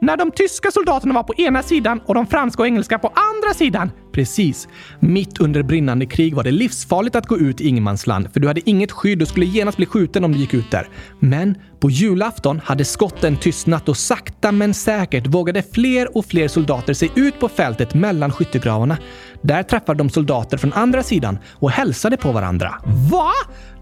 När 0.00 0.16
de 0.16 0.30
tyska 0.30 0.70
soldaterna 0.70 1.14
var 1.14 1.22
på 1.22 1.34
ena 1.34 1.62
sidan 1.62 2.00
och 2.06 2.14
de 2.14 2.26
franska 2.26 2.62
och 2.62 2.66
engelska 2.66 2.98
på 2.98 3.08
andra 3.08 3.54
sidan. 3.54 3.90
Precis. 4.12 4.68
Mitt 5.00 5.38
under 5.38 5.62
brinnande 5.62 6.06
krig 6.06 6.34
var 6.34 6.44
det 6.44 6.50
livsfarligt 6.50 7.16
att 7.16 7.26
gå 7.26 7.38
ut 7.38 7.60
i 7.60 7.68
ingenmansland 7.68 8.32
för 8.32 8.40
du 8.40 8.48
hade 8.48 8.70
inget 8.70 8.92
skydd 8.92 9.22
och 9.22 9.28
skulle 9.28 9.46
genast 9.46 9.76
bli 9.76 9.86
skjuten 9.86 10.24
om 10.24 10.32
du 10.32 10.38
gick 10.38 10.54
ut 10.54 10.70
där. 10.70 10.88
Men 11.18 11.54
på 11.80 11.90
julafton 11.90 12.60
hade 12.64 12.84
skotten 12.84 13.36
tystnat 13.36 13.88
och 13.88 13.96
sakta 13.96 14.52
men 14.52 14.74
säkert 14.74 15.26
vågade 15.26 15.62
fler 15.62 16.16
och 16.16 16.26
fler 16.26 16.48
soldater 16.48 16.94
sig 16.94 17.10
ut 17.14 17.40
på 17.40 17.48
fältet 17.48 17.94
mellan 17.94 18.32
skyttegravarna. 18.32 18.96
Där 19.42 19.62
träffade 19.62 19.98
de 19.98 20.10
soldater 20.10 20.56
från 20.56 20.72
andra 20.72 21.02
sidan 21.02 21.38
och 21.52 21.70
hälsade 21.70 22.16
på 22.16 22.32
varandra. 22.32 22.74
Va? 23.10 23.32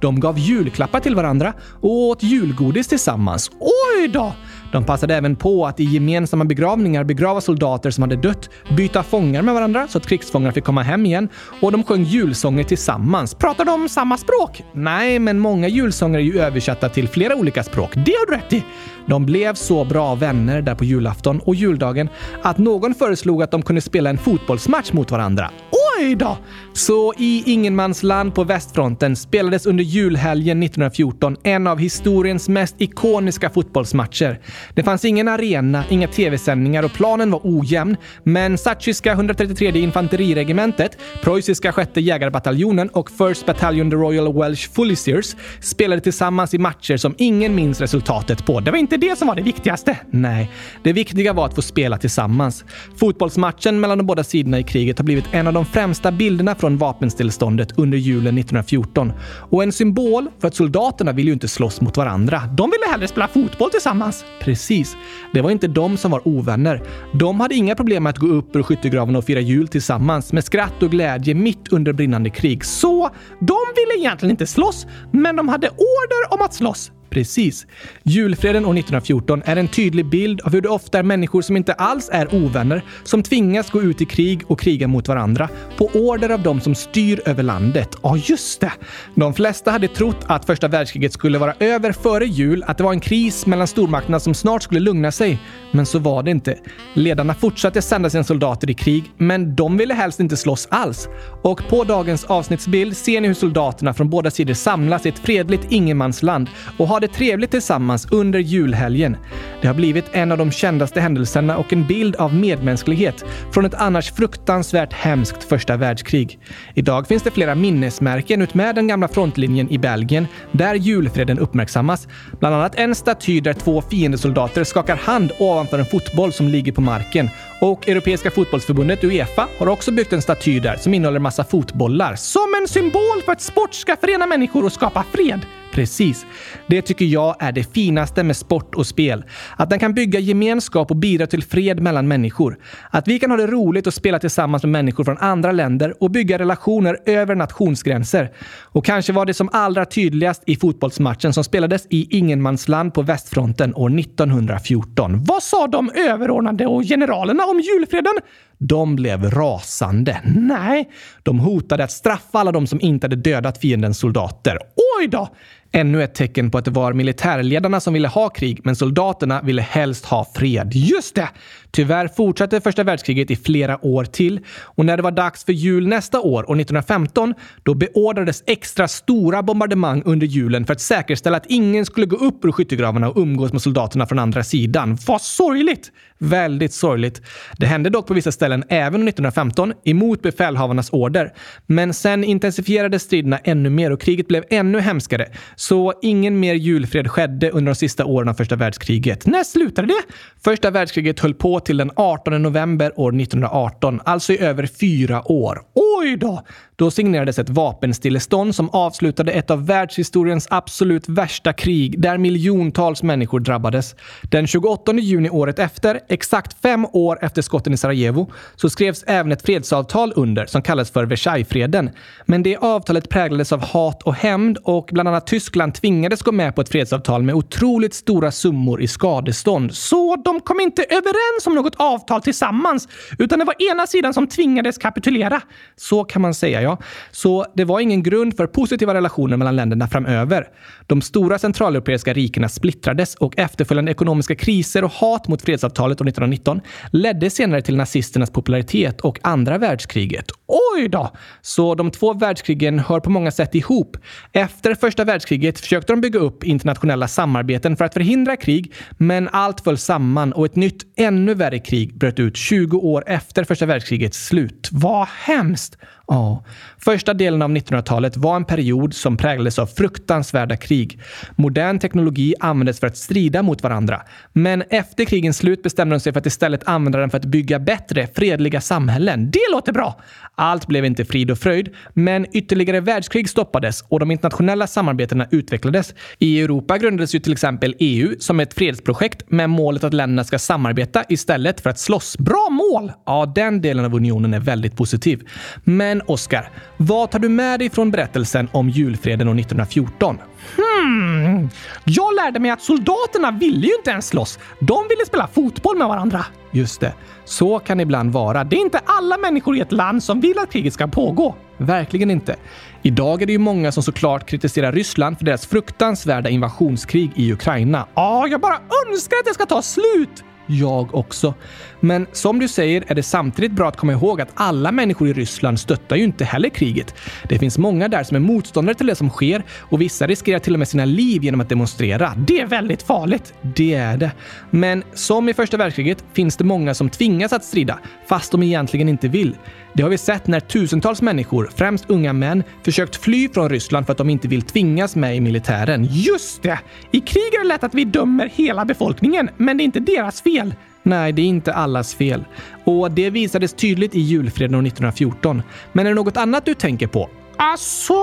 De 0.01 0.21
gav 0.21 0.39
julklappar 0.39 1.01
till 1.01 1.15
varandra 1.15 1.53
och 1.81 1.91
åt 1.91 2.23
julgodis 2.23 2.89
tillsammans. 2.89 3.51
Oj 3.61 4.09
då! 4.09 4.33
De 4.73 4.85
passade 4.85 5.15
även 5.15 5.37
på 5.37 5.67
att 5.67 5.81
i 5.81 5.85
gemensamma 5.85 6.45
begravningar 6.45 7.05
begrava 7.05 7.41
soldater 7.41 7.91
som 7.91 8.03
hade 8.03 8.17
dött, 8.17 8.51
byta 8.77 9.03
fångar 9.03 9.43
med 9.43 9.55
varandra 9.55 9.89
så 9.89 9.99
att 9.99 10.07
krigsfångar 10.07 10.53
fick 10.53 10.65
komma 10.65 10.83
hem 10.83 11.07
igen 11.07 11.29
och 11.63 11.73
de 11.73 11.85
sjöng 11.85 12.03
julsånger 12.03 12.65
tillsammans. 12.65 13.35
Pratar 13.35 13.65
de 13.65 13.89
samma 13.89 14.19
språk? 14.19 14.65
Nej, 14.73 15.19
men 15.19 15.39
många 15.39 15.69
julsånger 15.69 16.19
är 16.19 16.23
ju 16.23 16.41
översatta 16.41 16.89
till 16.89 17.09
flera 17.09 17.37
olika 17.37 17.63
språk. 17.63 17.95
Det 17.95 18.13
har 18.13 18.27
du 18.27 18.33
rätt 18.33 18.53
i! 18.53 18.65
De 19.07 19.27
blev 19.27 19.55
så 19.55 19.85
bra 19.85 20.15
vänner 20.15 20.63
där 20.63 20.75
på 20.75 20.85
julafton 20.85 21.41
och 21.41 21.55
juldagen 21.55 22.09
att 22.43 22.59
någon 22.59 22.95
föreslog 22.95 23.43
att 23.43 23.51
de 23.51 23.63
kunde 23.63 23.81
spela 23.81 24.11
en 24.11 24.19
fotbollsmatch 24.19 24.93
mot 24.93 25.11
varandra. 25.11 25.51
Oj 25.99 26.15
då! 26.15 26.39
Så 26.73 27.15
i 27.19 27.43
ingenmansland 27.47 28.35
på 28.35 28.45
västfronten 28.45 29.17
spelades 29.17 29.67
under 29.67 29.85
julhelgen 29.85 30.63
1914 30.63 31.37
en 31.43 31.67
av 31.67 31.79
historiens 31.79 32.49
mest 32.49 32.75
ikoniska 32.79 33.51
fotbollsmatcher. 33.51 34.41
Det 34.75 34.83
fanns 34.83 35.05
ingen 35.05 35.29
arena, 35.29 35.85
inga 35.89 36.09
tv-sändningar 36.09 36.83
och 36.83 36.93
planen 36.93 37.31
var 37.31 37.41
ojämn, 37.45 37.97
men 38.23 38.59
Satchiska 38.59 39.13
133 39.13 39.79
infanteriregementet, 39.79 40.99
preussiska 41.23 41.73
sjätte 41.73 42.01
jägarbataljonen 42.01 42.89
och 42.89 43.11
First 43.11 43.47
Battalion 43.47 43.91
the 43.91 43.97
Royal 43.97 44.35
Welsh 44.35 44.71
Fulisiers 44.73 45.37
spelade 45.61 46.01
tillsammans 46.01 46.55
i 46.55 46.59
matcher 46.59 46.97
som 46.97 47.15
ingen 47.19 47.55
minns 47.55 47.81
resultatet 47.81 48.47
på. 48.47 48.61
Det 48.61 48.71
var 48.71 48.79
inte 48.79 48.97
det 48.97 49.19
som 49.19 49.29
var 49.29 49.35
det 49.35 49.43
viktigaste. 49.43 49.97
Nej, 50.11 50.51
det 50.83 50.93
viktiga 50.93 51.33
var 51.33 51.47
att 51.47 51.55
få 51.55 51.63
spela 51.63 51.99
tillsammans. 51.99 52.65
Fotbollsmatchen 52.97 53.81
mellan 53.81 53.99
de 53.99 54.07
båda 54.07 54.25
sidorna 54.25 54.59
i 54.59 54.63
kriget 54.63 54.99
har 54.99 55.05
blivit 55.05 55.25
en 55.33 55.47
av 55.47 55.53
de 55.53 55.67
främsta 55.67 55.88
bilderna 56.13 56.55
från 56.55 56.79
vapenstilleståndet 56.79 57.79
under 57.79 57.99
julen 57.99 58.39
1914 58.39 59.13
och 59.51 59.63
en 59.63 59.73
symbol 59.73 60.29
för 60.39 60.49
att 60.49 60.55
soldaterna 60.55 61.13
vill 61.13 61.27
ju 61.27 61.33
inte 61.33 61.49
slåss 61.49 61.81
mot 61.81 61.97
varandra. 61.97 62.43
De 62.57 62.71
ville 62.71 62.93
hellre 62.93 63.09
spela 63.09 63.29
fotboll 63.29 63.71
tillsammans. 63.71 64.25
Precis. 64.41 64.97
Det 65.33 65.41
var 65.41 65.51
inte 65.51 65.69
de 65.69 65.97
som 65.97 66.11
var 66.11 66.29
ovänner. 66.29 66.83
De 67.13 67.41
hade 67.41 67.55
inga 67.55 67.75
problem 67.75 68.03
med 68.03 68.11
att 68.11 68.19
gå 68.19 68.27
upp 68.27 68.57
ur 68.57 68.63
skyttegraven 68.63 69.17
och 69.17 69.25
fira 69.25 69.41
jul 69.41 69.69
tillsammans 69.69 70.33
med 70.33 70.45
skratt 70.45 70.83
och 70.83 70.91
glädje 70.91 71.35
mitt 71.35 71.69
under 71.73 71.93
brinnande 71.93 72.31
krig. 72.31 72.65
Så 72.65 73.11
de 73.41 73.59
ville 73.77 74.01
egentligen 74.01 74.31
inte 74.31 74.47
slåss, 74.47 74.87
men 75.13 75.37
de 75.37 75.49
hade 75.49 75.69
order 75.69 76.35
om 76.35 76.43
att 76.43 76.55
slåss. 76.55 76.93
Precis. 77.11 77.67
Julfreden 78.03 78.65
år 78.65 78.79
1914 78.79 79.43
är 79.45 79.57
en 79.57 79.69
tydlig 79.69 80.07
bild 80.07 80.41
av 80.41 80.53
hur 80.53 80.61
det 80.61 80.69
ofta 80.69 80.99
är 80.99 81.03
människor 81.03 81.43
som 81.43 81.57
inte 81.57 81.73
alls 81.73 82.11
är 82.13 82.35
ovänner 82.35 82.83
som 83.05 83.23
tvingas 83.23 83.71
gå 83.71 83.83
ut 83.83 84.01
i 84.01 84.05
krig 84.05 84.43
och 84.47 84.61
kriga 84.61 84.89
mot 84.89 85.09
varandra 85.09 85.49
på 85.77 85.91
order 85.95 86.31
av 86.31 86.43
de 86.43 86.61
som 86.61 86.75
styr 86.75 87.21
över 87.27 87.43
landet. 87.43 87.97
Ja, 88.03 88.17
just 88.17 88.61
det! 88.61 88.73
De 89.15 89.35
flesta 89.35 89.71
hade 89.71 89.89
trott 89.89 90.25
att 90.27 90.45
första 90.45 90.69
världskriget 90.69 91.13
skulle 91.13 91.39
vara 91.39 91.55
över 91.59 91.93
före 91.93 92.27
jul, 92.27 92.65
att 92.67 92.79
det 92.79 92.85
var 92.85 92.93
en 92.93 93.01
kris 93.01 93.47
mellan 93.47 93.67
stormakterna 93.67 94.21
som 94.21 94.35
snart 94.35 94.63
skulle 94.63 94.81
lugna 94.81 95.13
sig. 95.13 95.39
Men 95.73 95.87
så 95.87 95.99
var 95.99 96.23
det 96.23 96.31
inte. 96.31 96.59
Ledarna 96.95 97.35
fortsatte 97.35 97.83
sända 97.83 98.11
sina 98.11 98.25
soldater 98.25 98.71
i 98.71 98.75
krig, 98.75 99.05
men 99.17 99.57
de 99.57 99.77
ville 99.77 99.95
helst 99.95 100.21
inte 100.21 100.37
slåss 100.37 100.69
alls. 100.71 101.09
Och 101.43 101.69
på 101.69 101.85
dagens 101.85 102.25
avsnittsbild 102.25 102.97
ser 102.97 103.21
ni 103.21 103.29
hur 103.29 103.35
soldaterna 103.35 103.95
från 103.95 104.11
båda 104.11 104.31
sidor 104.31 104.55
samlas 104.55 105.07
i 105.07 105.09
ett 105.09 105.19
fredligt 105.19 105.67
ingenmansland 105.73 106.49
och 106.79 106.89
har 106.89 106.98
det 107.01 107.09
trevligt 107.09 107.51
tillsammans 107.51 108.07
under 108.11 108.39
julhelgen. 108.39 109.17
Det 109.61 109.67
har 109.67 109.75
blivit 109.75 110.05
en 110.13 110.33
av 110.33 110.39
de 110.39 110.51
kändaste 110.51 111.01
händelserna 111.01 111.57
och 111.57 111.73
en 111.73 111.87
bild 111.87 112.17
av 112.17 112.35
medmänsklighet 112.35 113.25
från 113.53 113.65
ett 113.65 113.75
annars 113.75 114.13
fruktansvärt 114.13 114.93
hemskt 114.93 115.45
första 115.45 115.77
världskrig. 115.77 116.39
Idag 116.75 117.07
finns 117.07 117.23
det 117.23 117.31
flera 117.31 117.55
minnesmärken 117.55 118.43
utmed 118.43 118.75
den 118.75 118.89
gamla 118.89 119.09
frontlinjen 119.09 119.71
i 119.71 119.79
Belgien 119.79 120.27
där 120.53 120.75
julfreden 120.75 121.39
uppmärksammas. 121.39 122.09
Bland 122.41 122.55
annat 122.55 122.75
en 122.75 122.95
staty 122.95 123.41
där 123.41 123.53
två 123.53 123.83
fiendesoldater 123.83 124.65
skakar 124.65 124.97
hand 124.97 125.33
ovanför 125.39 125.79
en 125.79 125.87
fotboll 125.87 126.33
som 126.33 126.49
ligger 126.49 126.73
på 126.73 126.81
marken. 126.81 127.31
Och 127.61 127.89
Europeiska 127.89 128.31
fotbollsförbundet 128.31 129.05
Uefa 129.05 129.49
har 129.59 129.69
också 129.69 129.93
byggt 129.93 130.13
en 130.13 130.23
staty 130.23 130.61
där 130.61 130.77
som 130.77 130.95
innehåller 130.95 131.21
massa 131.21 131.45
fotbollar. 131.45 132.17
Som 132.17 132.55
en 132.63 132.69
symbol 132.69 133.23
för 133.25 133.33
att 133.33 133.41
sport 133.41 133.75
ska 133.75 133.97
förena 133.97 134.27
människor 134.27 134.65
och 134.65 134.73
skapa 134.73 135.05
fred. 135.13 135.41
Precis. 135.73 136.27
Det 136.67 136.83
tycker 136.83 137.05
jag 137.05 137.37
är 137.39 137.53
det 137.53 137.73
finaste 137.75 138.23
med 138.23 138.37
sport 138.37 138.75
och 138.75 138.87
spel. 138.87 139.25
Att 139.57 139.71
den 139.71 139.79
kan 139.79 139.95
bygga 139.95 140.21
gemenskap 140.21 140.91
och 140.91 140.97
bidra 140.97 141.27
till 141.27 141.43
fred 141.43 141.81
mellan 141.81 142.09
människor. 142.09 142.59
Att 142.91 143.09
vi 143.09 143.19
kan 143.19 143.31
ha 143.31 143.37
det 143.37 143.47
roligt 143.47 143.87
och 143.87 143.95
spela 143.95 144.19
tillsammans 144.19 144.63
med 144.63 144.71
människor 144.71 145.05
från 145.05 145.19
andra 145.19 145.53
länder 145.53 145.95
och 146.01 146.11
bygga 146.11 146.39
relationer 146.39 146.99
över 147.07 147.35
nationsgränser. 147.35 148.31
Och 148.63 148.85
kanske 148.85 149.13
var 149.13 149.27
det 149.27 149.35
som 149.35 149.49
allra 149.53 149.85
tydligast 149.85 150.43
i 150.47 150.57
fotbollsmatchen 150.57 151.33
som 151.33 151.45
spelades 151.45 151.87
i 151.91 152.19
ingenmansland 152.19 152.95
på 152.95 153.03
västfronten 153.03 153.75
år 153.75 153.99
1914. 153.99 155.25
Vad 155.25 155.43
sa 155.43 155.67
de 155.67 155.91
överordnade 155.95 156.67
och 156.67 156.83
generalerna 156.83 157.45
om 157.51 157.61
julfreden? 157.61 158.15
De 158.59 158.97
blev 158.97 159.31
rasande. 159.31 160.21
Nej, 160.25 160.91
de 161.23 161.41
hotade 161.41 161.85
att 161.85 161.93
straffa 161.93 162.39
alla 162.39 162.53
de 162.53 162.67
som 162.67 162.81
inte 162.81 163.05
hade 163.05 163.17
dödat 163.17 163.59
fiendens 163.59 163.99
soldater. 163.99 164.59
Oj 165.01 165.09
då! 165.09 165.29
Ännu 165.73 166.03
ett 166.03 166.15
tecken 166.15 166.51
på 166.51 166.59
att 166.59 166.65
det 166.65 166.71
var 166.71 166.93
militärledarna 166.93 167.81
som 167.81 167.95
ville 167.95 168.09
ha 168.09 168.29
krig, 168.29 168.61
men 168.65 168.77
soldaterna 168.77 169.43
ville 169.43 169.63
helst 169.63 170.05
ha 170.05 170.27
fred. 170.35 170.75
Just 170.75 171.15
det! 171.15 171.29
Tyvärr 171.71 172.09
fortsatte 172.09 172.61
första 172.61 172.85
världskriget 172.85 173.31
i 173.31 173.37
flera 173.37 173.85
år 173.85 174.05
till 174.05 174.41
och 174.61 174.85
när 174.85 174.97
det 174.97 175.03
var 175.03 175.11
dags 175.11 175.45
för 175.45 175.53
jul 175.53 175.89
nästa 175.89 176.21
år, 176.21 176.51
år 176.51 176.61
1915, 176.61 177.35
då 177.63 177.75
beordrades 177.75 178.43
extra 178.47 178.89
stora 178.89 179.43
bombardemang 179.43 180.03
under 180.05 180.27
julen 180.27 180.67
för 180.67 180.73
att 180.73 180.81
säkerställa 180.81 181.37
att 181.37 181.47
ingen 181.47 181.87
skulle 181.87 182.07
gå 182.07 182.17
upp 182.17 182.45
ur 182.45 182.53
skyttegravarna 182.53 183.09
och 183.09 183.17
umgås 183.17 183.53
med 183.53 183.63
soldaterna 183.63 184.07
från 184.07 184.19
andra 184.19 184.45
sidan. 184.45 184.99
Vad 185.07 185.23
sorgligt! 185.23 185.93
Väldigt 186.21 186.73
sorgligt. 186.73 187.23
Det 187.59 187.67
hände 187.67 187.91
dock 187.91 188.07
på 188.07 188.15
vissa 188.15 188.33
ställen 188.33 188.65
även 188.69 189.09
1915 189.09 189.73
emot 189.85 190.23
befälhavarnas 190.23 190.91
order. 190.93 191.33
Men 191.67 191.95
sen 191.95 192.25
intensifierades 192.25 193.03
striderna 193.03 193.39
ännu 193.39 193.71
mer 193.71 193.91
och 193.91 194.01
kriget 194.01 194.29
blev 194.29 194.45
ännu 194.51 194.81
hemskare. 194.81 195.27
Så 195.57 195.93
ingen 196.03 196.41
mer 196.41 196.55
julfred 196.55 197.11
skedde 197.11 197.51
under 197.51 197.73
de 197.73 197.77
sista 197.77 198.05
åren 198.05 198.29
av 198.29 198.35
första 198.35 198.57
världskriget. 198.57 199.27
När 199.27 199.45
slutade 199.45 199.89
det? 199.89 200.15
Första 200.45 200.71
världskriget 200.71 201.21
höll 201.21 201.35
på 201.35 201.58
till 201.61 201.77
den 201.77 201.91
18 201.97 202.43
november 202.43 202.93
år 202.97 203.21
1918, 203.21 204.01
alltså 204.05 204.33
i 204.33 204.39
över 204.39 204.67
fyra 204.67 205.33
år. 205.33 205.63
Oj 205.75 206.17
då! 206.17 206.43
Då 206.79 206.91
signerades 206.91 207.39
ett 207.39 207.51
vapenstillestånd 207.51 208.55
som 208.55 208.71
avslutade 208.71 209.33
ett 209.33 209.51
av 209.51 209.67
världshistoriens 209.67 210.47
absolut 210.51 211.09
värsta 211.09 211.53
krig 211.53 212.01
där 212.01 212.19
miljontals 212.19 213.03
människor 213.03 213.41
drabbades. 213.41 213.95
Den 214.23 214.47
28 214.47 214.93
juni 214.93 215.31
året 215.31 215.59
efter, 215.59 216.01
exakt 216.09 216.63
fem 216.63 216.87
år 216.93 217.19
efter 217.21 217.43
skotten 217.43 217.73
i 217.73 217.77
Sarajevo, 217.77 218.31
så 218.57 218.71
skrevs 218.71 219.05
även 219.07 219.33
ett 219.33 219.43
fredsavtal 219.43 220.13
under 220.17 220.47
som 220.47 220.63
kallas 220.63 220.91
för 220.91 221.05
Versaillesfreden. 221.05 221.91
Men 222.27 222.43
det 222.43 222.57
avtalet 222.57 223.09
präglades 223.09 223.53
av 223.53 223.65
hat 223.65 224.03
och 224.03 224.15
hämnd 224.15 224.59
och 224.63 224.89
bland 224.93 225.09
annat 225.09 225.27
Tyskland 225.27 225.75
tvingades 225.75 226.23
gå 226.23 226.33
med 226.33 226.55
på 226.55 226.61
ett 226.61 226.69
fredsavtal 226.69 227.23
med 227.23 227.35
otroligt 227.35 227.95
stora 227.95 228.31
summor 228.31 228.83
i 228.83 228.89
skadestånd. 228.89 229.75
Så 229.75 230.17
de 230.17 230.41
kom 230.41 230.61
inte 230.61 230.83
överens 230.83 231.47
som 231.49 231.55
något 231.55 231.75
avtal 231.77 232.23
tillsammans, 232.23 232.89
utan 233.19 233.39
det 233.39 233.45
var 233.45 233.71
ena 233.73 233.87
sidan 233.87 234.15
som 234.15 234.27
tvingades 234.27 234.79
kapitulera. 234.79 235.41
Så 235.77 236.05
kan 236.05 236.23
man 236.23 236.35
säga, 236.35 236.63
ja. 236.63 236.79
Så 237.11 237.47
det 237.55 237.65
var 237.65 237.81
ingen 237.81 238.03
grund 238.03 238.37
för 238.37 238.47
positiva 238.47 238.95
relationer 238.95 239.37
mellan 239.37 239.57
länderna 239.57 239.89
framöver. 239.89 240.49
De 240.87 241.03
stora 241.03 241.39
centraleuropeiska 241.39 242.13
rikena 242.13 242.49
splittrades 242.49 243.15
och 243.15 243.39
efterföljande 243.39 243.91
ekonomiska 243.91 244.35
kriser 244.35 244.85
och 244.85 244.91
hat 244.91 245.29
mot 245.29 245.43
fredsavtalet 245.43 246.01
år 246.01 246.09
1919 246.09 246.61
ledde 246.93 247.31
senare 247.31 247.63
till 247.63 247.77
nazisternas 247.77 248.31
popularitet 248.31 249.01
och 249.01 249.19
andra 249.23 249.59
världskriget. 249.59 250.27
Oj 250.47 250.89
då! 250.89 251.11
Så 251.43 251.75
de 251.75 251.91
två 251.91 252.13
världskrigen 252.13 252.79
hör 252.79 253.01
på 253.01 253.11
många 253.11 253.31
sätt 253.31 253.55
ihop. 253.55 253.97
Efter 254.33 254.75
första 254.75 255.05
världskriget 255.05 255.61
försökte 255.61 255.93
de 255.93 256.01
bygga 256.01 256.21
upp 256.21 256.45
internationella 256.45 257.09
samarbeten 257.09 257.77
för 257.77 257.85
att 257.85 257.95
förhindra 257.95 258.37
krig, 258.37 258.75
men 258.99 259.29
allt 259.29 259.61
föll 259.61 259.79
samman 259.79 260.33
och 260.33 260.47
ett 260.47 260.57
nytt, 260.57 260.83
ännu 260.97 261.35
värre 261.39 261.59
krig 261.59 261.99
bröt 261.99 262.21
ut 262.21 262.37
20 262.37 262.79
år 262.79 263.05
efter 263.07 263.45
första 263.45 263.67
världskrigets 263.67 264.27
slut. 264.27 264.69
Vad 264.73 265.09
hemskt! 265.09 265.79
Ja. 266.09 266.45
Första 266.79 267.15
delen 267.15 267.43
av 267.43 267.51
1900-talet 267.51 268.17
var 268.17 268.37
en 268.37 268.45
period 268.45 268.95
som 268.95 269.17
präglades 269.17 269.59
av 269.59 269.67
fruktansvärda 269.67 270.57
krig. 270.57 271.01
Modern 271.37 271.79
teknologi 271.79 272.35
användes 272.41 272.81
för 272.81 272.87
att 272.87 272.97
strida 272.97 273.43
mot 273.43 273.63
varandra. 273.63 274.03
Men 274.33 274.63
efter 274.71 275.05
krigens 275.05 275.37
slut 275.37 275.63
bestämde 275.63 275.95
de 275.95 276.01
sig 276.01 276.13
för 276.13 276.21
att 276.21 276.27
istället 276.27 276.69
använda 276.69 276.99
den 276.99 277.11
för 277.11 277.19
att 277.19 277.25
bygga 277.25 277.59
bättre, 277.59 278.07
fredliga 278.15 278.61
samhällen. 278.61 279.31
Det 279.31 279.53
låter 279.53 279.73
bra! 279.73 280.01
Allt 280.35 280.67
blev 280.67 280.85
inte 280.85 281.05
frid 281.05 281.31
och 281.31 281.39
fröjd, 281.39 281.75
men 281.93 282.27
ytterligare 282.33 282.81
världskrig 282.81 283.29
stoppades 283.29 283.85
och 283.89 284.01
de 284.01 284.11
internationella 284.11 284.67
samarbetena 284.67 285.27
utvecklades. 285.31 285.95
I 286.19 286.41
Europa 286.41 286.79
grundades 286.79 287.15
ju 287.15 287.19
till 287.19 287.33
exempel 287.33 287.75
EU 287.79 288.15
som 288.19 288.41
ett 288.41 288.55
fredsprojekt 288.55 289.31
med 289.31 289.51
målet 289.51 289.85
att 289.85 289.95
länderna 289.95 290.25
ska 290.25 290.39
samarbeta 290.39 291.05
istället 291.09 291.61
för 291.61 291.71
att 291.71 291.79
slåss. 291.79 292.19
Bra 292.19 292.49
mål! 292.51 292.93
Ja, 293.07 293.33
den 293.35 293.61
delen 293.61 293.85
av 293.85 293.95
unionen 293.95 294.35
är 294.35 294.41
väldigt 294.41 294.77
positiv. 294.77 295.29
Men 295.65 295.98
men 295.99 296.07
Oskar, 296.07 296.51
vad 296.77 297.11
tar 297.11 297.19
du 297.19 297.29
med 297.29 297.61
dig 297.61 297.71
från 297.71 297.91
berättelsen 297.91 298.49
om 298.53 298.69
julfreden 298.69 299.29
år 299.29 299.35
1914? 299.35 300.19
Hmm. 300.57 301.27
Hmm. 301.27 301.49
Jag 301.85 302.15
lärde 302.15 302.39
mig 302.39 302.51
att 302.51 302.63
soldaterna 302.63 303.31
ville 303.31 303.67
ju 303.67 303.75
inte 303.75 303.91
ens 303.91 304.09
slåss. 304.09 304.39
De 304.61 304.89
ville 304.89 305.07
spela 305.07 305.27
fotboll 305.27 305.77
med 305.77 305.89
varandra. 305.89 306.25
Just 306.51 306.81
det. 306.81 306.95
Så 307.25 307.59
kan 307.59 307.79
det 307.79 307.83
ibland 307.83 308.13
vara. 308.13 308.45
Det 308.45 308.57
är 308.57 308.61
inte 308.61 308.81
alla 308.85 309.17
människor 309.17 309.57
i 309.57 309.61
ett 309.61 309.73
land 309.73 310.03
som 310.03 310.21
vill 310.21 310.39
att 310.39 310.53
kriget 310.53 310.75
ska 310.75 310.87
pågå. 310.87 311.35
Verkligen 311.57 312.11
inte. 312.11 312.37
Idag 312.83 313.23
är 313.23 313.27
det 313.27 313.33
ju 313.33 313.39
många 313.39 313.73
som 313.73 313.83
såklart 313.83 314.27
kritiserar 314.27 314.73
Ryssland 314.73 315.19
för 315.19 315.25
deras 315.25 315.47
fruktansvärda 315.47 316.29
invasionskrig 316.29 317.11
i 317.15 317.33
Ukraina. 317.33 317.87
Ja, 317.95 318.27
jag 318.27 318.41
bara 318.41 318.59
önskar 318.89 319.17
att 319.17 319.25
det 319.25 319.35
ska 319.35 319.47
ta 319.47 319.63
slut! 319.63 320.25
Jag 320.51 320.95
också. 320.95 321.35
Men 321.81 322.07
som 322.13 322.39
du 322.39 322.49
säger 322.49 322.85
är 322.87 322.95
det 322.95 323.03
samtidigt 323.03 323.53
bra 323.53 323.69
att 323.69 323.77
komma 323.77 323.93
ihåg 323.93 324.21
att 324.21 324.29
alla 324.35 324.73
människor 324.73 325.09
i 325.09 325.13
Ryssland 325.13 325.61
stöttar 325.61 325.97
ju 325.97 326.05
inte 326.05 326.25
heller 326.25 326.49
kriget. 326.49 326.95
Det 327.29 327.39
finns 327.39 327.59
många 327.59 327.89
där 327.89 328.05
som 328.05 328.15
är 328.15 328.21
motståndare 328.21 328.75
till 328.75 328.87
det 328.87 328.95
som 328.95 329.11
sker 329.11 329.43
och 329.59 329.81
vissa 329.81 330.07
riskerar 330.07 330.39
till 330.39 330.53
och 330.53 330.59
med 330.59 330.69
sina 330.69 330.85
liv 330.85 331.25
genom 331.25 331.41
att 331.41 331.49
demonstrera. 331.49 332.13
Det 332.17 332.41
är 332.41 332.47
väldigt 332.47 332.83
farligt. 332.83 333.35
Det 333.43 333.75
är 333.75 333.97
det. 333.97 334.11
Men 334.51 334.83
som 334.95 335.29
i 335.29 335.35
första 335.35 335.57
världskriget 335.57 336.05
finns 336.13 336.37
det 336.37 336.45
många 336.45 336.75
som 336.75 336.91
tvingas 336.91 337.33
att 337.33 337.45
strida, 337.45 337.79
fast 338.07 338.33
de 338.33 338.43
egentligen 338.43 338.89
inte 338.89 339.09
vill. 339.09 339.37
Det 339.73 339.83
har 339.83 339.91
vi 339.91 339.99
sett 339.99 340.27
när 340.27 340.41
tusentals 340.41 341.03
människor, 341.03 341.51
främst 341.57 341.91
unga 341.91 342.13
män, 342.13 342.43
försökt 342.63 342.97
fly 342.97 343.29
från 343.29 343.49
Ryssland 343.49 343.87
för 343.87 343.93
att 343.93 343.99
de 343.99 344.11
inte 344.11 344.29
vill 344.29 344.43
tvingas 344.43 344.97
med 344.97 345.17
i 345.17 345.21
militären. 345.21 345.89
Just 345.91 346.43
det! 346.43 346.59
I 346.91 347.01
krig 347.01 347.35
är 347.35 347.39
det 347.39 347.49
lätt 347.49 347.65
att 347.65 347.75
vi 347.75 347.85
dömer 347.85 348.31
hela 348.35 348.65
befolkningen, 348.65 349.31
men 349.37 349.57
det 349.57 349.63
är 349.63 349.65
inte 349.65 349.81
deras 349.81 350.23
fel. 350.23 350.55
Nej, 350.83 351.13
det 351.13 351.23
är 351.23 351.27
inte 351.27 351.55
allas 351.55 351.95
fel. 351.95 352.25
Och 352.65 352.91
det 352.91 353.11
visades 353.11 353.53
tydligt 353.53 353.95
i 353.95 354.01
julfreden 354.01 354.55
år 354.55 354.67
1914. 354.67 355.43
Men 355.73 355.87
är 355.87 355.91
det 355.91 355.95
något 355.95 356.17
annat 356.17 356.45
du 356.45 356.55
tänker 356.55 356.87
på? 356.87 357.11
Alltså, 357.37 357.95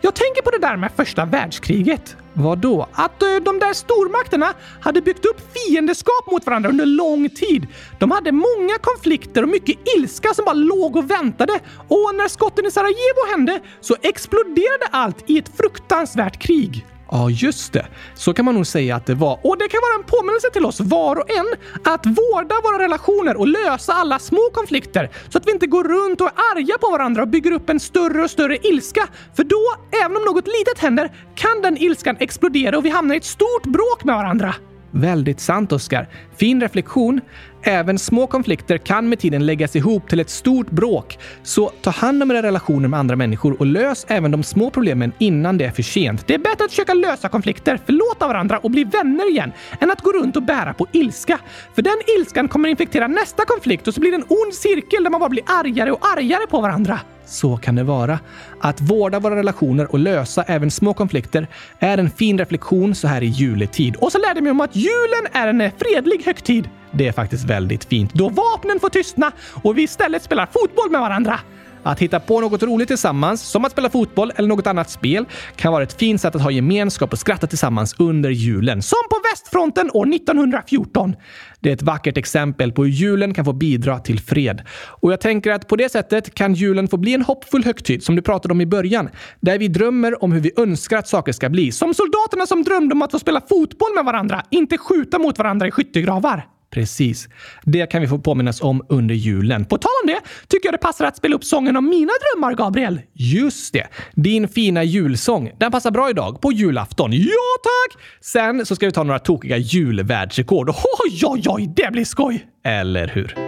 jag 0.00 0.14
tänker 0.14 0.42
på 0.42 0.50
det 0.50 0.58
där 0.58 0.76
med 0.76 0.90
första 0.96 1.24
världskriget. 1.24 2.16
Vad 2.36 2.58
då? 2.58 2.88
Att 2.92 3.22
eh, 3.22 3.36
de 3.42 3.58
där 3.58 3.72
stormakterna 3.72 4.54
hade 4.80 5.00
byggt 5.00 5.24
upp 5.24 5.40
fiendeskap 5.54 6.30
mot 6.30 6.46
varandra 6.46 6.70
under 6.70 6.86
lång 6.86 7.28
tid. 7.28 7.66
De 7.98 8.10
hade 8.10 8.32
många 8.32 8.78
konflikter 8.80 9.42
och 9.42 9.48
mycket 9.48 9.76
ilska 9.96 10.34
som 10.34 10.44
bara 10.44 10.52
låg 10.52 10.96
och 10.96 11.10
väntade. 11.10 11.60
Och 11.88 12.14
när 12.14 12.28
skotten 12.28 12.66
i 12.66 12.70
Sarajevo 12.70 13.30
hände 13.30 13.60
så 13.80 13.96
exploderade 14.02 14.86
allt 14.90 15.30
i 15.30 15.38
ett 15.38 15.56
fruktansvärt 15.56 16.38
krig. 16.38 16.86
Ja, 17.16 17.30
just 17.30 17.72
det. 17.72 17.86
Så 18.14 18.34
kan 18.34 18.44
man 18.44 18.54
nog 18.54 18.66
säga 18.66 18.96
att 18.96 19.06
det 19.06 19.14
var. 19.14 19.38
Och 19.42 19.58
det 19.58 19.68
kan 19.68 19.80
vara 19.82 20.02
en 20.02 20.06
påminnelse 20.06 20.50
till 20.52 20.64
oss 20.66 20.80
var 20.80 21.16
och 21.16 21.30
en 21.30 21.46
att 21.84 22.06
vårda 22.06 22.54
våra 22.62 22.78
relationer 22.84 23.36
och 23.36 23.48
lösa 23.48 23.92
alla 23.92 24.18
små 24.18 24.50
konflikter 24.52 25.10
så 25.28 25.38
att 25.38 25.46
vi 25.46 25.50
inte 25.50 25.66
går 25.66 25.84
runt 25.84 26.20
och 26.20 26.26
är 26.26 26.32
arga 26.32 26.78
på 26.78 26.90
varandra 26.90 27.22
och 27.22 27.28
bygger 27.28 27.52
upp 27.52 27.70
en 27.70 27.80
större 27.80 28.22
och 28.22 28.30
större 28.30 28.56
ilska. 28.56 29.08
För 29.36 29.44
då, 29.44 29.62
även 30.04 30.16
om 30.16 30.22
något 30.24 30.46
litet 30.46 30.78
händer, 30.78 31.12
kan 31.34 31.62
den 31.62 31.76
ilskan 31.76 32.16
explodera 32.20 32.78
och 32.78 32.84
vi 32.84 32.90
hamnar 32.90 33.14
i 33.14 33.18
ett 33.18 33.24
stort 33.24 33.64
bråk 33.64 34.04
med 34.04 34.14
varandra. 34.16 34.54
Väldigt 34.90 35.40
sant, 35.40 35.72
Oskar. 35.72 36.08
Fin 36.36 36.60
reflektion. 36.60 37.20
Även 37.66 37.98
små 37.98 38.26
konflikter 38.26 38.78
kan 38.78 39.08
med 39.08 39.18
tiden 39.18 39.46
läggas 39.46 39.76
ihop 39.76 40.08
till 40.08 40.20
ett 40.20 40.30
stort 40.30 40.70
bråk. 40.70 41.18
Så 41.42 41.70
ta 41.82 41.90
hand 41.90 42.22
om 42.22 42.30
era 42.30 42.42
relationer 42.42 42.88
med 42.88 43.00
andra 43.00 43.16
människor 43.16 43.56
och 43.58 43.66
lös 43.66 44.06
även 44.08 44.30
de 44.30 44.42
små 44.42 44.70
problemen 44.70 45.12
innan 45.18 45.58
det 45.58 45.64
är 45.64 45.70
för 45.70 45.82
sent. 45.82 46.26
Det 46.26 46.34
är 46.34 46.38
bättre 46.38 46.64
att 46.64 46.70
försöka 46.70 46.94
lösa 46.94 47.28
konflikter, 47.28 47.80
förlåta 47.86 48.28
varandra 48.28 48.58
och 48.58 48.70
bli 48.70 48.84
vänner 48.84 49.30
igen 49.30 49.52
än 49.80 49.90
att 49.90 50.00
gå 50.00 50.12
runt 50.12 50.36
och 50.36 50.42
bära 50.42 50.74
på 50.74 50.86
ilska. 50.92 51.38
För 51.74 51.82
den 51.82 51.96
ilskan 52.18 52.48
kommer 52.48 52.68
infektera 52.68 53.06
nästa 53.06 53.44
konflikt 53.44 53.88
och 53.88 53.94
så 53.94 54.00
blir 54.00 54.10
det 54.10 54.16
en 54.16 54.26
ond 54.28 54.54
cirkel 54.54 55.04
där 55.04 55.10
man 55.10 55.20
bara 55.20 55.30
blir 55.30 55.44
argare 55.46 55.92
och 55.92 56.06
argare 56.16 56.46
på 56.46 56.60
varandra. 56.60 57.00
Så 57.26 57.56
kan 57.56 57.74
det 57.74 57.84
vara. 57.84 58.18
Att 58.60 58.80
vårda 58.80 59.18
våra 59.20 59.36
relationer 59.36 59.92
och 59.92 59.98
lösa 59.98 60.42
även 60.42 60.70
små 60.70 60.94
konflikter 60.94 61.46
är 61.78 61.98
en 61.98 62.10
fin 62.10 62.38
reflektion 62.38 62.94
så 62.94 63.08
här 63.08 63.22
i 63.22 63.26
juletid. 63.26 63.96
Och 63.96 64.12
så 64.12 64.18
lärde 64.18 64.34
jag 64.34 64.42
mig 64.42 64.50
om 64.50 64.60
att 64.60 64.76
julen 64.76 65.26
är 65.32 65.48
en 65.48 65.70
fredlig 65.78 66.22
högtid. 66.24 66.68
Det 66.96 67.08
är 67.08 67.12
faktiskt 67.12 67.44
väldigt 67.44 67.84
fint 67.84 68.14
då 68.14 68.28
vapnen 68.28 68.80
får 68.80 68.88
tystna 68.88 69.32
och 69.62 69.78
vi 69.78 69.82
istället 69.82 70.22
spelar 70.22 70.46
fotboll 70.46 70.90
med 70.90 71.00
varandra. 71.00 71.40
Att 71.86 71.98
hitta 71.98 72.20
på 72.20 72.40
något 72.40 72.62
roligt 72.62 72.88
tillsammans, 72.88 73.42
som 73.42 73.64
att 73.64 73.72
spela 73.72 73.90
fotboll 73.90 74.32
eller 74.36 74.48
något 74.48 74.66
annat 74.66 74.90
spel, 74.90 75.24
kan 75.56 75.72
vara 75.72 75.82
ett 75.82 75.92
fint 75.92 76.20
sätt 76.20 76.34
att 76.34 76.42
ha 76.42 76.50
gemenskap 76.50 77.12
och 77.12 77.18
skratta 77.18 77.46
tillsammans 77.46 77.94
under 77.98 78.30
julen. 78.30 78.82
Som 78.82 78.98
på 79.10 79.16
västfronten 79.32 79.90
år 79.90 80.14
1914. 80.14 81.16
Det 81.60 81.68
är 81.68 81.74
ett 81.74 81.82
vackert 81.82 82.16
exempel 82.16 82.72
på 82.72 82.84
hur 82.84 82.90
julen 82.90 83.34
kan 83.34 83.44
få 83.44 83.52
bidra 83.52 83.98
till 83.98 84.20
fred. 84.20 84.62
Och 85.00 85.12
jag 85.12 85.20
tänker 85.20 85.52
att 85.52 85.68
på 85.68 85.76
det 85.76 85.92
sättet 85.92 86.34
kan 86.34 86.54
julen 86.54 86.88
få 86.88 86.96
bli 86.96 87.14
en 87.14 87.22
hoppfull 87.22 87.64
högtid 87.64 88.02
som 88.02 88.16
du 88.16 88.22
pratade 88.22 88.52
om 88.52 88.60
i 88.60 88.66
början. 88.66 89.08
Där 89.40 89.58
vi 89.58 89.68
drömmer 89.68 90.24
om 90.24 90.32
hur 90.32 90.40
vi 90.40 90.52
önskar 90.56 90.98
att 90.98 91.08
saker 91.08 91.32
ska 91.32 91.48
bli. 91.48 91.72
Som 91.72 91.94
soldaterna 91.94 92.46
som 92.46 92.62
drömde 92.62 92.92
om 92.92 93.02
att 93.02 93.10
få 93.10 93.18
spela 93.18 93.40
fotboll 93.40 93.94
med 93.94 94.04
varandra, 94.04 94.42
inte 94.50 94.78
skjuta 94.78 95.18
mot 95.18 95.38
varandra 95.38 95.66
i 95.66 95.70
skyttegravar. 95.70 96.53
Precis. 96.74 97.28
Det 97.62 97.86
kan 97.86 98.00
vi 98.00 98.08
få 98.08 98.18
påminnas 98.18 98.62
om 98.62 98.86
under 98.88 99.14
julen. 99.14 99.64
På 99.64 99.78
tal 99.78 99.90
om 100.04 100.06
det 100.06 100.20
tycker 100.48 100.66
jag 100.66 100.74
det 100.74 100.78
passar 100.78 101.04
att 101.04 101.16
spela 101.16 101.36
upp 101.36 101.44
sången 101.44 101.76
om 101.76 101.88
mina 101.88 102.12
drömmar, 102.22 102.54
Gabriel. 102.54 103.00
Just 103.12 103.72
det. 103.72 103.86
Din 104.14 104.48
fina 104.48 104.84
julsång. 104.84 105.50
Den 105.58 105.72
passar 105.72 105.90
bra 105.90 106.10
idag, 106.10 106.40
på 106.40 106.52
julafton. 106.52 107.12
Ja, 107.12 107.54
tack! 107.62 108.02
Sen 108.20 108.66
så 108.66 108.76
ska 108.76 108.86
vi 108.86 108.92
ta 108.92 109.02
några 109.02 109.18
tokiga 109.18 109.56
julvärldsrekord. 109.56 110.68
Oj, 110.68 111.20
oj, 111.24 111.42
oj, 111.46 111.72
det 111.76 111.92
blir 111.92 112.04
skoj! 112.04 112.46
Eller 112.64 113.08
hur? 113.08 113.43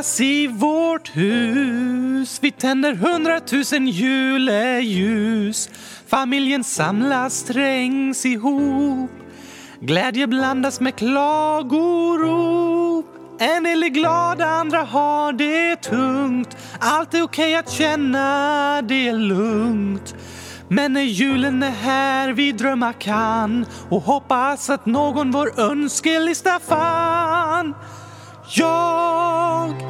Nalkas 0.00 0.20
i 0.20 0.46
vårt 0.46 1.16
hus. 1.16 2.38
Vi 2.42 2.50
tänder 2.50 2.94
hundratusen 2.94 3.88
juleljus. 3.88 5.70
Familjen 6.06 6.64
samlas, 6.64 7.42
trängs 7.42 8.26
ihop. 8.26 9.10
Glädje 9.80 10.26
blandas 10.26 10.80
med 10.80 10.96
klagorop. 10.96 11.86
En 13.40 13.64
del 13.64 13.82
är 13.82 13.88
glada, 13.88 14.46
andra 14.46 14.82
har 14.82 15.32
det 15.32 15.76
tungt. 15.76 16.56
Allt 16.80 17.14
är 17.14 17.22
okej 17.22 17.56
att 17.56 17.70
känna, 17.70 18.82
det 18.82 19.08
är 19.08 19.12
lugnt. 19.12 20.14
Men 20.68 20.92
när 20.92 21.02
julen 21.02 21.62
är 21.62 21.70
här 21.70 22.32
vi 22.32 22.52
drömma 22.52 22.92
kan 22.92 23.66
och 23.88 24.02
hoppas 24.02 24.70
att 24.70 24.86
någon 24.86 25.30
vår 25.30 25.60
önskelista 25.60 26.58
fann. 26.58 27.74
Jag 28.54 29.89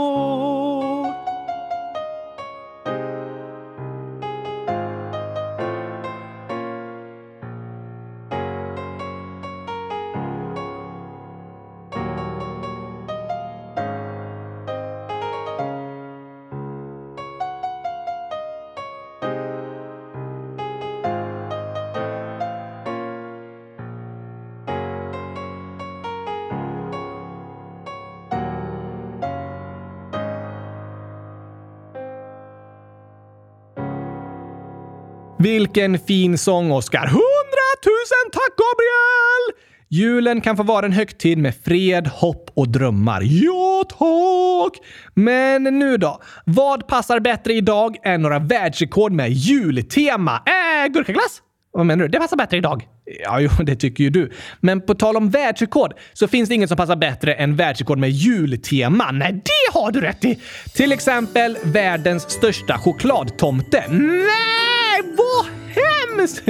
Vilken 35.41 35.99
fin 35.99 36.37
sång, 36.37 36.71
Oskar! 36.71 36.99
Hundratusen 37.07 38.31
tack, 38.31 38.51
Gabriel! 38.57 39.65
Julen 39.89 40.41
kan 40.41 40.57
få 40.57 40.63
vara 40.63 40.85
en 40.85 40.91
högtid 40.91 41.37
med 41.37 41.55
fred, 41.65 42.07
hopp 42.07 42.51
och 42.53 42.69
drömmar. 42.69 43.21
Ja, 43.23 43.83
tack! 43.89 44.87
Men 45.13 45.63
nu 45.63 45.97
då? 45.97 46.21
Vad 46.45 46.87
passar 46.87 47.19
bättre 47.19 47.53
idag 47.53 47.97
än 48.03 48.21
några 48.21 48.39
världsrekord 48.39 49.11
med 49.11 49.31
jultema? 49.31 50.31
Äh, 50.35 50.91
gurkaglass? 50.91 51.41
Vad 51.73 51.85
menar 51.85 52.03
du? 52.03 52.09
Det 52.09 52.19
passar 52.19 52.37
bättre 52.37 52.57
idag. 52.57 52.87
Ja, 53.23 53.39
jo, 53.39 53.49
det 53.63 53.75
tycker 53.75 54.03
ju 54.03 54.09
du. 54.09 54.31
Men 54.59 54.81
på 54.81 54.95
tal 54.95 55.17
om 55.17 55.29
världsrekord 55.29 55.93
så 56.13 56.27
finns 56.27 56.49
det 56.49 56.55
inget 56.55 56.69
som 56.69 56.77
passar 56.77 56.95
bättre 56.95 57.33
än 57.33 57.55
världsrekord 57.55 57.97
med 57.97 58.11
jultema. 58.11 59.11
Nej, 59.11 59.31
det 59.33 59.79
har 59.79 59.91
du 59.91 60.01
rätt 60.01 60.25
i! 60.25 60.39
Till 60.73 60.91
exempel 60.91 61.57
världens 61.63 62.31
största 62.31 62.77
chokladtomte. 62.77 63.83
Nej, 63.89 64.80
vad 65.17 65.45
hemskt! 65.71 66.41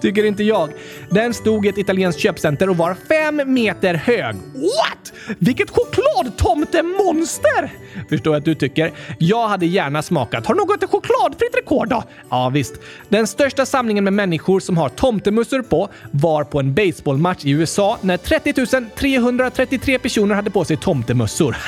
Tycker 0.00 0.24
inte 0.24 0.44
jag. 0.44 0.72
Den 1.10 1.34
stod 1.34 1.66
i 1.66 1.68
ett 1.68 1.78
italienskt 1.78 2.20
köpcenter 2.20 2.68
och 2.68 2.76
var 2.76 2.96
fem 3.08 3.54
meter 3.54 3.94
hög. 3.94 4.36
What? 4.54 5.12
Vilket 5.38 5.70
chokladtomtemonster! 5.70 7.72
Förstår 8.08 8.34
jag 8.34 8.40
att 8.40 8.44
du 8.44 8.54
tycker. 8.54 8.92
Jag 9.18 9.48
hade 9.48 9.66
gärna 9.66 10.02
smakat. 10.02 10.46
Har 10.46 10.54
du 10.54 10.60
något 10.60 10.90
chokladfritt 10.90 11.56
rekord 11.56 11.88
då? 11.88 12.02
Ja, 12.30 12.48
visst. 12.48 12.74
Den 13.08 13.26
största 13.26 13.66
samlingen 13.66 14.04
med 14.04 14.12
människor 14.12 14.60
som 14.60 14.76
har 14.76 14.88
tomtemussor 14.88 15.62
på 15.62 15.88
var 16.10 16.44
på 16.44 16.60
en 16.60 16.74
baseballmatch 16.74 17.44
i 17.44 17.50
USA 17.50 17.98
när 18.00 18.16
30 18.16 18.52
333 18.96 19.98
personer 19.98 20.34
hade 20.34 20.50
på 20.50 20.64
sig 20.64 20.76
tomtemössor. 20.76 21.56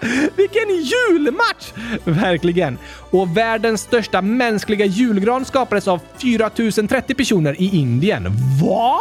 Vilken 0.36 0.68
julmatch! 0.68 1.72
Verkligen. 2.04 2.78
Och 3.10 3.36
världens 3.36 3.80
största 3.80 4.22
mänskliga 4.22 4.86
julgran 4.86 5.44
skapades 5.44 5.88
av 5.88 6.00
4030 6.18 7.14
personer 7.14 7.60
i 7.60 7.76
Indien. 7.76 8.24
Va? 8.62 8.98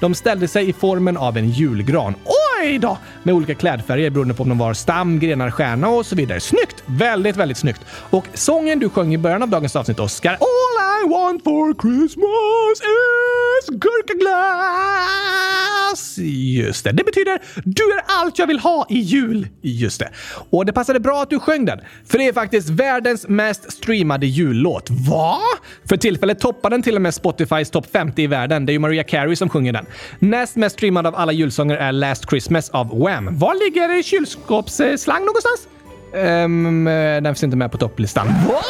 De 0.00 0.14
ställde 0.14 0.48
sig 0.48 0.68
i 0.68 0.72
formen 0.72 1.16
av 1.16 1.36
en 1.36 1.50
julgran. 1.50 2.14
Oj 2.60 2.78
då! 2.78 2.98
Med 3.22 3.34
olika 3.34 3.54
klädfärger 3.54 4.10
beroende 4.10 4.34
på 4.34 4.42
om 4.42 4.48
de 4.48 4.58
var 4.58 4.74
stam, 4.74 5.18
grenar, 5.18 5.50
stjärna 5.50 5.88
och 5.88 6.06
så 6.06 6.16
vidare. 6.16 6.40
Snyggt! 6.40 6.82
Väldigt, 6.86 7.36
väldigt 7.36 7.58
snyggt. 7.58 7.80
Och 8.10 8.26
sången 8.34 8.78
du 8.78 8.88
sjöng 8.88 9.14
i 9.14 9.18
början 9.18 9.42
av 9.42 9.48
dagens 9.48 9.76
avsnitt, 9.76 10.00
Oscar. 10.00 10.32
All 10.32 11.04
I 11.04 11.08
want 11.08 11.44
for 11.44 11.74
Christmas 11.74 12.80
is 12.80 13.19
gurkaglass. 13.70 16.18
Just 16.18 16.84
det. 16.84 16.92
Det 16.92 17.04
betyder 17.04 17.38
du 17.64 17.92
är 17.92 18.02
allt 18.06 18.38
jag 18.38 18.46
vill 18.46 18.58
ha 18.58 18.86
i 18.88 18.98
jul. 18.98 19.48
Just 19.60 20.00
det. 20.00 20.08
Och 20.50 20.66
det 20.66 20.72
passade 20.72 21.00
bra 21.00 21.22
att 21.22 21.30
du 21.30 21.40
sjöng 21.40 21.64
den, 21.64 21.80
för 22.06 22.18
det 22.18 22.28
är 22.28 22.32
faktiskt 22.32 22.70
världens 22.70 23.28
mest 23.28 23.72
streamade 23.72 24.26
jullåt. 24.26 24.90
Va? 24.90 25.38
För 25.88 25.96
tillfället 25.96 26.40
toppar 26.40 26.70
den 26.70 26.82
till 26.82 26.96
och 26.96 27.02
med 27.02 27.14
Spotifys 27.14 27.70
topp 27.70 27.86
50 27.92 28.22
i 28.22 28.26
världen. 28.26 28.66
Det 28.66 28.72
är 28.72 28.74
ju 28.74 28.78
Mariah 28.78 29.06
Carey 29.06 29.36
som 29.36 29.48
sjunger 29.48 29.72
den. 29.72 29.86
Näst 30.18 30.56
mest 30.56 30.76
streamad 30.76 31.06
av 31.06 31.16
alla 31.16 31.32
julsånger 31.32 31.76
är 31.76 31.92
Last 31.92 32.30
Christmas 32.30 32.70
av 32.70 32.98
Wham. 32.98 33.38
Var 33.38 33.54
ligger 33.54 34.02
kylskåpsslang 34.02 35.24
någonstans? 35.24 35.68
Um, 36.14 36.84
den 36.84 37.24
finns 37.24 37.42
inte 37.42 37.56
med 37.56 37.72
på 37.72 37.78
topplistan. 37.78 38.26
Va? 38.26 38.62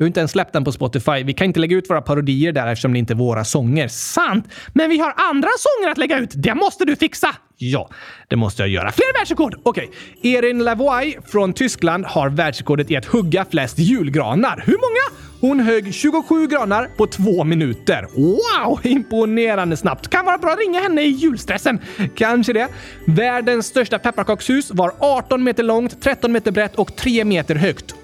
Du 0.00 0.04
har 0.04 0.06
inte 0.06 0.20
ens 0.20 0.30
släppt 0.30 0.52
den 0.52 0.64
på 0.64 0.72
Spotify. 0.72 1.22
Vi 1.24 1.32
kan 1.32 1.46
inte 1.46 1.60
lägga 1.60 1.76
ut 1.76 1.90
våra 1.90 2.02
parodier 2.02 2.52
där 2.52 2.66
eftersom 2.66 2.92
det 2.92 2.98
inte 2.98 3.12
är 3.12 3.16
våra 3.16 3.44
sånger. 3.44 3.88
Sant! 3.88 4.48
Men 4.72 4.90
vi 4.90 4.98
har 4.98 5.14
andra 5.16 5.48
sånger 5.58 5.92
att 5.92 5.98
lägga 5.98 6.18
ut. 6.18 6.30
Det 6.34 6.54
måste 6.54 6.84
du 6.84 6.96
fixa! 6.96 7.28
Ja, 7.56 7.90
det 8.28 8.36
måste 8.36 8.62
jag 8.62 8.68
göra. 8.68 8.92
Fler 8.92 9.18
världsrekord! 9.18 9.54
Okej. 9.62 9.90
Okay. 10.18 10.34
Erin 10.34 10.64
Lavoie 10.64 11.20
från 11.26 11.52
Tyskland 11.52 12.04
har 12.04 12.28
världsrekordet 12.28 12.90
i 12.90 12.96
att 12.96 13.04
hugga 13.04 13.44
flest 13.44 13.78
julgranar. 13.78 14.62
Hur 14.66 14.76
många? 14.76 15.22
Hon 15.40 15.60
högg 15.60 15.94
27 15.94 16.46
granar 16.46 16.88
på 16.96 17.06
två 17.06 17.44
minuter. 17.44 18.06
Wow! 18.16 18.80
Imponerande 18.82 19.76
snabbt. 19.76 20.08
Kan 20.08 20.24
vara 20.24 20.38
bra 20.38 20.50
att 20.50 20.58
ringa 20.58 20.80
henne 20.80 21.02
i 21.02 21.08
julstressen. 21.08 21.80
Kanske 22.16 22.52
det. 22.52 22.68
Världens 23.06 23.66
största 23.66 23.98
pepparkakshus 23.98 24.70
var 24.70 24.92
18 24.98 25.44
meter 25.44 25.62
långt, 25.62 26.02
13 26.02 26.32
meter 26.32 26.52
brett 26.52 26.74
och 26.74 26.96
3 26.96 27.24
meter 27.24 27.54
högt. 27.54 27.94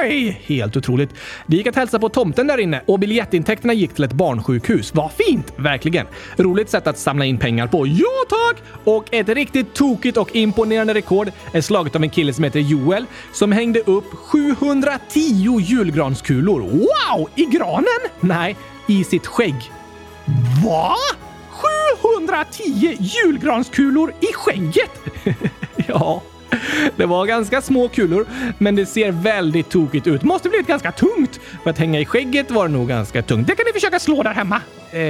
Oj! 0.00 0.40
Helt 0.46 0.76
otroligt. 0.76 1.10
Det 1.46 1.56
gick 1.56 1.66
att 1.66 1.76
hälsa 1.76 1.98
på 1.98 2.08
tomten 2.08 2.46
där 2.46 2.58
inne 2.58 2.82
och 2.86 2.98
biljettintäkterna 2.98 3.72
gick 3.72 3.94
till 3.94 4.04
ett 4.04 4.12
barnsjukhus. 4.12 4.94
Vad 4.94 5.12
fint! 5.12 5.52
Verkligen. 5.56 6.06
Roligt 6.36 6.70
sätt 6.70 6.86
att 6.86 6.98
samla 6.98 7.24
in 7.24 7.38
pengar 7.38 7.66
på. 7.66 7.86
Ja, 7.86 8.24
tack! 8.28 8.62
Och 8.84 9.14
ett 9.14 9.28
riktigt 9.28 9.74
tokigt 9.74 10.16
och 10.16 10.36
imponerande 10.36 10.94
rekord 10.94 11.32
är 11.52 11.60
slaget 11.60 11.96
av 11.96 12.02
en 12.02 12.10
kille 12.10 12.32
som 12.32 12.44
heter 12.44 12.60
Joel 12.60 13.04
som 13.32 13.52
hängde 13.52 13.80
upp 13.80 14.14
710 14.14 15.60
julgranskulor. 15.60 16.60
Wow! 16.60 17.28
I 17.34 17.44
granen? 17.44 18.00
Nej, 18.20 18.56
i 18.86 19.04
sitt 19.04 19.26
skägg. 19.26 19.72
Va? 20.64 20.94
710 22.02 22.96
julgranskulor 23.00 24.12
i 24.20 24.32
skägget? 24.34 24.90
ja. 25.88 26.22
Det 26.96 27.06
var 27.06 27.26
ganska 27.26 27.62
små 27.62 27.88
kulor, 27.88 28.26
men 28.58 28.76
det 28.76 28.86
ser 28.86 29.12
väldigt 29.12 29.70
tokigt 29.70 30.06
ut. 30.06 30.22
Måste 30.22 30.48
blivit 30.48 30.66
ganska 30.66 30.92
tungt. 30.92 31.40
För 31.62 31.70
att 31.70 31.78
hänga 31.78 32.00
i 32.00 32.04
skägget 32.04 32.50
var 32.50 32.68
det 32.68 32.72
nog 32.72 32.88
ganska 32.88 33.22
tungt. 33.22 33.46
Det 33.46 33.54
kan 33.54 33.66
ni 33.66 33.72
försöka 33.72 33.98
slå 33.98 34.22
där 34.22 34.34
hemma. 34.34 34.60
Eh, 34.90 35.00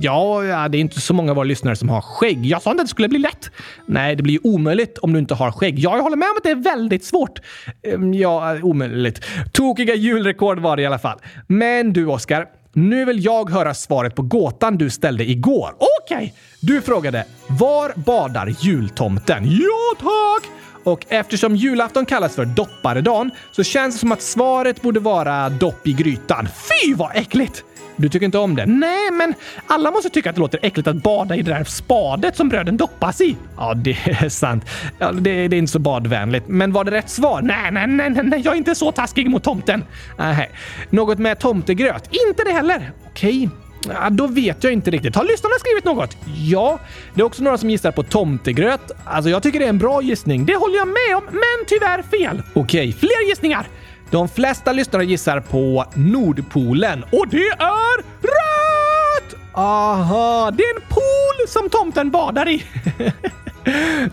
ja, 0.00 0.68
det 0.68 0.78
är 0.78 0.80
inte 0.80 1.00
så 1.00 1.14
många 1.14 1.32
av 1.32 1.36
våra 1.36 1.44
lyssnare 1.44 1.76
som 1.76 1.88
har 1.88 2.00
skägg. 2.00 2.46
Jag 2.46 2.62
sa 2.62 2.70
inte 2.70 2.80
att 2.80 2.86
det 2.86 2.90
skulle 2.90 3.08
bli 3.08 3.18
lätt. 3.18 3.50
Nej, 3.86 4.16
det 4.16 4.22
blir 4.22 4.34
ju 4.34 4.40
omöjligt 4.42 4.98
om 4.98 5.12
du 5.12 5.18
inte 5.18 5.34
har 5.34 5.52
skägg. 5.52 5.78
Ja, 5.78 5.96
jag 5.96 6.02
håller 6.02 6.16
med 6.16 6.28
om 6.30 6.36
att 6.36 6.42
det 6.42 6.50
är 6.50 6.76
väldigt 6.76 7.04
svårt. 7.04 7.40
Eh, 7.82 8.20
ja, 8.20 8.58
omöjligt. 8.62 9.24
Tokiga 9.52 9.94
julrekord 9.94 10.58
var 10.58 10.76
det 10.76 10.82
i 10.82 10.86
alla 10.86 10.98
fall. 10.98 11.18
Men 11.46 11.92
du, 11.92 12.06
Oskar. 12.06 12.46
Nu 12.72 13.04
vill 13.04 13.24
jag 13.24 13.50
höra 13.50 13.74
svaret 13.74 14.14
på 14.14 14.22
gåtan 14.22 14.76
du 14.76 14.90
ställde 14.90 15.30
igår. 15.30 15.74
Okej! 15.78 16.16
Okay. 16.16 16.30
Du 16.60 16.80
frågade 16.80 17.24
“Var 17.46 17.92
badar 17.96 18.54
jultomten?” 18.60 19.44
Ja, 19.44 19.94
tack! 19.98 20.57
Och 20.84 21.06
eftersom 21.08 21.56
julafton 21.56 22.06
kallas 22.06 22.34
för 22.34 22.44
dopparedagen 22.44 23.30
så 23.52 23.62
känns 23.64 23.94
det 23.94 23.98
som 23.98 24.12
att 24.12 24.22
svaret 24.22 24.82
borde 24.82 25.00
vara 25.00 25.48
dopp 25.48 25.86
i 25.86 25.92
grytan. 25.92 26.48
Fy 26.48 26.94
vad 26.94 27.16
äckligt! 27.16 27.64
Du 27.98 28.08
tycker 28.08 28.26
inte 28.26 28.38
om 28.38 28.56
det? 28.56 28.66
Nej, 28.66 29.10
men 29.12 29.34
alla 29.66 29.90
måste 29.90 30.10
tycka 30.10 30.30
att 30.30 30.36
det 30.36 30.40
låter 30.40 30.60
äckligt 30.62 30.88
att 30.88 30.96
bada 30.96 31.36
i 31.36 31.42
det 31.42 31.52
där 31.52 31.64
spadet 31.64 32.36
som 32.36 32.48
bröden 32.48 32.76
doppas 32.76 33.20
i. 33.20 33.36
Ja, 33.56 33.74
det 33.74 33.90
är 33.90 34.28
sant. 34.28 34.64
Ja, 34.98 35.12
det, 35.12 35.48
det, 35.48 35.56
är 35.56 35.58
inte 35.58 35.72
så 35.72 35.78
badvänligt. 35.78 36.48
Men 36.48 36.72
var 36.72 36.84
det 36.84 36.90
rätt 36.90 37.10
svar? 37.10 37.42
Nej, 37.42 37.70
nej, 37.72 37.86
nej, 37.86 38.10
nej, 38.10 38.40
jag 38.44 38.54
är 38.54 38.58
inte 38.58 38.74
så 38.74 38.92
taskig 38.92 39.30
mot 39.30 39.44
tomten. 39.44 39.84
Nej. 40.18 40.50
Något 40.90 41.18
med 41.18 41.38
tomtegröt? 41.38 42.08
Inte 42.28 42.44
det 42.44 42.52
heller. 42.52 42.92
Okej. 43.06 43.48
Ja, 43.94 44.10
då 44.10 44.26
vet 44.26 44.64
jag 44.64 44.72
inte 44.72 44.90
riktigt. 44.90 45.16
Har 45.16 45.24
lyssnarna 45.24 45.54
skrivit 45.58 45.84
något? 45.84 46.16
Ja, 46.44 46.78
det 47.14 47.20
är 47.20 47.24
också 47.24 47.42
några 47.42 47.58
som 47.58 47.70
gissar 47.70 47.90
på 47.90 48.02
tomtegröt. 48.02 48.90
Alltså, 49.04 49.30
jag 49.30 49.42
tycker 49.42 49.58
det 49.58 49.64
är 49.64 49.68
en 49.68 49.78
bra 49.78 50.02
gissning. 50.02 50.46
Det 50.46 50.56
håller 50.56 50.76
jag 50.76 50.88
med 50.88 51.16
om, 51.16 51.24
men 51.24 51.66
tyvärr 51.66 52.02
fel. 52.02 52.42
Okej, 52.54 52.92
fler 52.92 53.28
gissningar. 53.28 53.68
De 54.10 54.28
flesta 54.28 54.72
lyssnare 54.72 55.04
gissar 55.04 55.40
på 55.40 55.84
Nordpolen 55.94 57.04
och 57.12 57.28
det 57.28 57.48
är 57.48 57.96
rätt! 58.22 59.34
Aha, 59.52 60.50
det 60.50 60.62
är 60.62 60.76
en 60.76 60.82
pool 60.88 61.48
som 61.48 61.70
tomten 61.70 62.10
badar 62.10 62.48
i. 62.48 62.64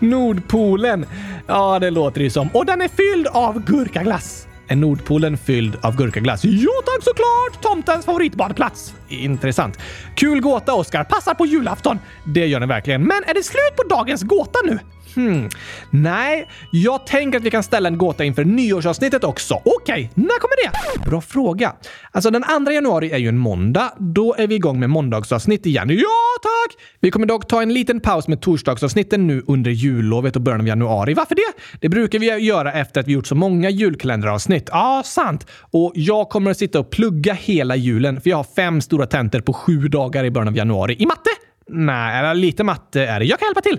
Nordpolen. 0.00 1.06
Ja, 1.46 1.78
det 1.78 1.90
låter 1.90 2.20
det 2.20 2.30
som. 2.30 2.48
Och 2.52 2.66
den 2.66 2.82
är 2.82 2.88
fylld 2.88 3.26
av 3.26 3.64
gurkaglass. 3.64 4.46
Är 4.68 4.76
Nordpolen 4.76 5.38
fylld 5.38 5.76
av 5.82 5.96
gurkaglass? 5.96 6.44
Ja 6.44 6.70
tack 6.84 7.02
såklart! 7.02 7.62
Tomtens 7.62 8.04
favoritbadplats. 8.04 8.94
Intressant. 9.08 9.78
Kul 10.14 10.40
gåta, 10.40 10.74
Oskar. 10.74 11.04
Passar 11.04 11.34
på 11.34 11.46
julafton. 11.46 11.98
Det 12.24 12.46
gör 12.46 12.60
den 12.60 12.68
verkligen. 12.68 13.02
Men 13.02 13.24
är 13.24 13.34
det 13.34 13.42
slut 13.42 13.76
på 13.76 13.82
dagens 13.88 14.22
gåta 14.22 14.58
nu? 14.64 14.78
Hmm. 15.16 15.48
Nej, 15.90 16.48
jag 16.72 17.06
tänker 17.06 17.38
att 17.38 17.44
vi 17.44 17.50
kan 17.50 17.62
ställa 17.62 17.88
en 17.88 17.98
gåta 17.98 18.24
inför 18.24 18.44
nyårsavsnittet 18.44 19.24
också. 19.24 19.54
Okej, 19.54 19.74
okay, 19.74 20.08
när 20.14 20.38
kommer 20.38 20.64
det? 20.64 21.10
Bra 21.10 21.20
fråga. 21.20 21.72
Alltså 22.10 22.30
den 22.30 22.44
2 22.64 22.72
januari 22.72 23.10
är 23.10 23.18
ju 23.18 23.28
en 23.28 23.38
måndag. 23.38 23.92
Då 23.98 24.34
är 24.38 24.46
vi 24.46 24.54
igång 24.54 24.80
med 24.80 24.90
måndagsavsnitt 24.90 25.66
igen. 25.66 25.90
Ja, 25.90 26.40
tack! 26.42 26.82
Vi 27.00 27.10
kommer 27.10 27.26
dock 27.26 27.48
ta 27.48 27.62
en 27.62 27.74
liten 27.74 28.00
paus 28.00 28.28
med 28.28 28.40
torsdagsavsnitten 28.40 29.26
nu 29.26 29.42
under 29.46 29.70
jullovet 29.70 30.36
och 30.36 30.42
början 30.42 30.60
av 30.60 30.66
januari. 30.66 31.14
Varför 31.14 31.34
det? 31.34 31.80
Det 31.80 31.88
brukar 31.88 32.18
vi 32.18 32.26
göra 32.26 32.72
efter 32.72 33.00
att 33.00 33.08
vi 33.08 33.12
gjort 33.12 33.26
så 33.26 33.34
många 33.34 33.70
julkalenderavsnitt. 33.70 34.68
Ja, 34.72 35.02
sant. 35.04 35.46
Och 35.70 35.92
jag 35.94 36.28
kommer 36.28 36.50
att 36.50 36.56
sitta 36.56 36.80
och 36.80 36.90
plugga 36.90 37.34
hela 37.34 37.76
julen 37.76 38.20
för 38.20 38.30
jag 38.30 38.36
har 38.36 38.46
fem 38.56 38.80
stora 38.80 39.06
tentor 39.06 39.40
på 39.40 39.52
sju 39.52 39.88
dagar 39.88 40.24
i 40.24 40.30
början 40.30 40.48
av 40.48 40.56
januari. 40.56 40.96
I 40.98 41.06
matte? 41.06 41.30
Nej, 41.68 42.36
lite 42.36 42.64
matte 42.64 43.06
är 43.06 43.20
det. 43.20 43.26
Jag 43.26 43.38
kan 43.38 43.46
hjälpa 43.46 43.60
till. 43.60 43.78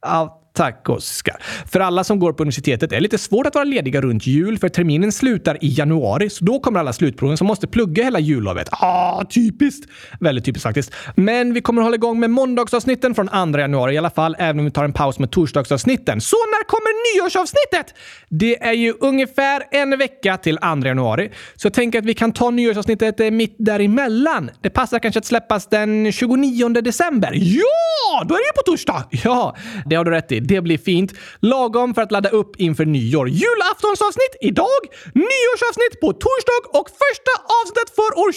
Ah, 0.00 0.28
Tack 0.56 0.88
Oskar. 0.88 1.36
För 1.66 1.80
alla 1.80 2.04
som 2.04 2.18
går 2.18 2.32
på 2.32 2.42
universitetet 2.42 2.92
är 2.92 2.96
det 2.96 3.00
lite 3.00 3.18
svårt 3.18 3.46
att 3.46 3.54
vara 3.54 3.64
lediga 3.64 4.00
runt 4.00 4.26
jul 4.26 4.58
för 4.58 4.68
terminen 4.68 5.12
slutar 5.12 5.64
i 5.64 5.68
januari, 5.78 6.30
så 6.30 6.44
då 6.44 6.60
kommer 6.60 6.80
alla 6.80 6.92
slutproven 6.92 7.36
som 7.36 7.46
måste 7.46 7.66
plugga 7.66 8.04
hela 8.04 8.18
jullovet. 8.18 8.68
Ah, 8.70 9.24
typiskt! 9.24 9.90
Väldigt 10.20 10.44
typiskt 10.44 10.62
faktiskt. 10.62 10.92
Men 11.14 11.54
vi 11.54 11.60
kommer 11.60 11.82
hålla 11.82 11.94
igång 11.94 12.20
med 12.20 12.30
måndagsavsnitten 12.30 13.14
från 13.14 13.52
2 13.52 13.58
januari 13.58 13.94
i 13.94 13.98
alla 13.98 14.10
fall, 14.10 14.36
även 14.38 14.58
om 14.58 14.64
vi 14.64 14.70
tar 14.70 14.84
en 14.84 14.92
paus 14.92 15.18
med 15.18 15.30
torsdagsavsnitten. 15.30 16.20
Så 16.20 16.36
när 16.36 16.64
kommer 16.64 17.16
nyårsavsnittet? 17.16 17.94
Det 18.28 18.62
är 18.62 18.72
ju 18.72 18.94
ungefär 19.00 19.62
en 19.70 19.98
vecka 19.98 20.36
till 20.36 20.56
2 20.56 20.86
januari, 20.86 21.30
så 21.56 21.66
jag 21.66 21.74
tänker 21.74 21.98
att 21.98 22.04
vi 22.04 22.14
kan 22.14 22.32
ta 22.32 22.50
nyårsavsnittet 22.50 23.20
eh, 23.20 23.30
mitt 23.30 23.56
däremellan. 23.58 24.50
Det 24.62 24.70
passar 24.70 24.98
kanske 24.98 25.18
att 25.18 25.24
släppas 25.26 25.66
den 25.66 26.12
29 26.12 26.68
december. 26.68 27.32
Ja! 27.34 28.24
Då 28.28 28.34
är 28.34 28.38
det 28.38 28.44
ju 28.44 28.52
på 28.56 28.70
torsdag! 28.70 29.04
Ja, 29.10 29.56
det 29.86 29.96
har 29.96 30.04
du 30.04 30.10
rätt 30.10 30.32
i. 30.32 30.45
Det 30.48 30.60
blir 30.60 30.78
fint. 30.78 31.12
Lagom 31.40 31.94
för 31.94 32.02
att 32.02 32.12
ladda 32.12 32.28
upp 32.28 32.56
inför 32.56 32.86
nyår. 32.86 33.28
Julaftonsavsnitt 33.28 34.34
idag, 34.40 34.82
nyårsavsnitt 35.14 36.00
på 36.00 36.12
torsdag 36.12 36.78
och 36.78 36.88
första 37.02 37.32
avsnittet 37.58 37.88
för 37.98 38.10
år 38.22 38.30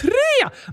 2023! 0.00 0.10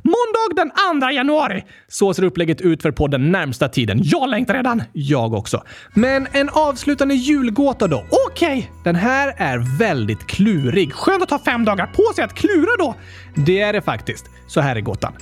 Måndag 0.04 0.50
den 0.56 1.02
2 1.02 1.10
januari. 1.10 1.64
Så 1.88 2.14
ser 2.14 2.24
upplägget 2.24 2.62
ut 2.62 2.82
för 2.82 2.92
podden 2.92 3.32
närmsta 3.32 3.70
tiden. 3.70 4.00
Jag 4.04 4.30
längtar 4.30 4.54
redan. 4.54 4.84
Jag 4.94 5.34
också. 5.34 5.64
Men 5.94 6.28
en 6.32 6.50
avslutande 6.50 7.16
julgåta 7.16 7.88
då. 7.88 8.06
Okej, 8.28 8.58
okay. 8.58 8.84
den 8.84 8.96
här 8.96 9.34
är 9.38 9.78
väldigt 9.80 10.28
klurig. 10.28 10.94
Skönt 10.94 11.24
att 11.24 11.32
ha 11.32 11.40
fem 11.40 11.66
dagar 11.66 11.86
på 11.86 12.14
sig 12.16 12.24
att 12.24 12.34
klura 12.34 12.78
då. 12.78 12.96
Det 13.36 13.62
är 13.62 13.74
det 13.74 13.82
faktiskt. 13.82 14.26
Så 14.48 14.62
här 14.62 14.76
är 14.76 14.82
gåtan. 14.82 15.14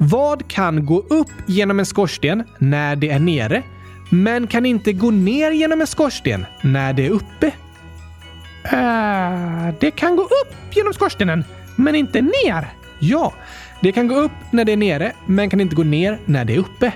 Vad 0.00 0.50
kan 0.50 0.86
gå 0.86 0.98
upp 0.98 1.30
genom 1.46 1.78
en 1.78 1.86
skorsten 1.86 2.44
när 2.58 2.96
det 2.96 3.10
är 3.10 3.18
nere 3.18 3.62
men 4.08 4.46
kan 4.46 4.66
inte 4.66 4.92
gå 4.92 5.10
ner 5.10 5.50
genom 5.50 5.80
en 5.80 5.86
skorsten 5.86 6.46
när 6.60 6.92
det 6.92 7.06
är 7.06 7.10
uppe. 7.10 7.46
Uh, 8.72 9.74
det 9.80 9.90
kan 9.90 10.16
gå 10.16 10.22
upp 10.22 10.54
genom 10.70 10.92
skorstenen, 10.94 11.44
men 11.76 11.94
inte 11.94 12.20
ner. 12.20 12.68
Ja, 12.98 13.34
det 13.80 13.92
kan 13.92 14.08
gå 14.08 14.14
upp 14.14 14.32
när 14.50 14.64
det 14.64 14.72
är 14.72 14.76
nere, 14.76 15.12
men 15.26 15.50
kan 15.50 15.60
inte 15.60 15.76
gå 15.76 15.82
ner 15.82 16.18
när 16.24 16.44
det 16.44 16.54
är 16.54 16.58
uppe. 16.58 16.92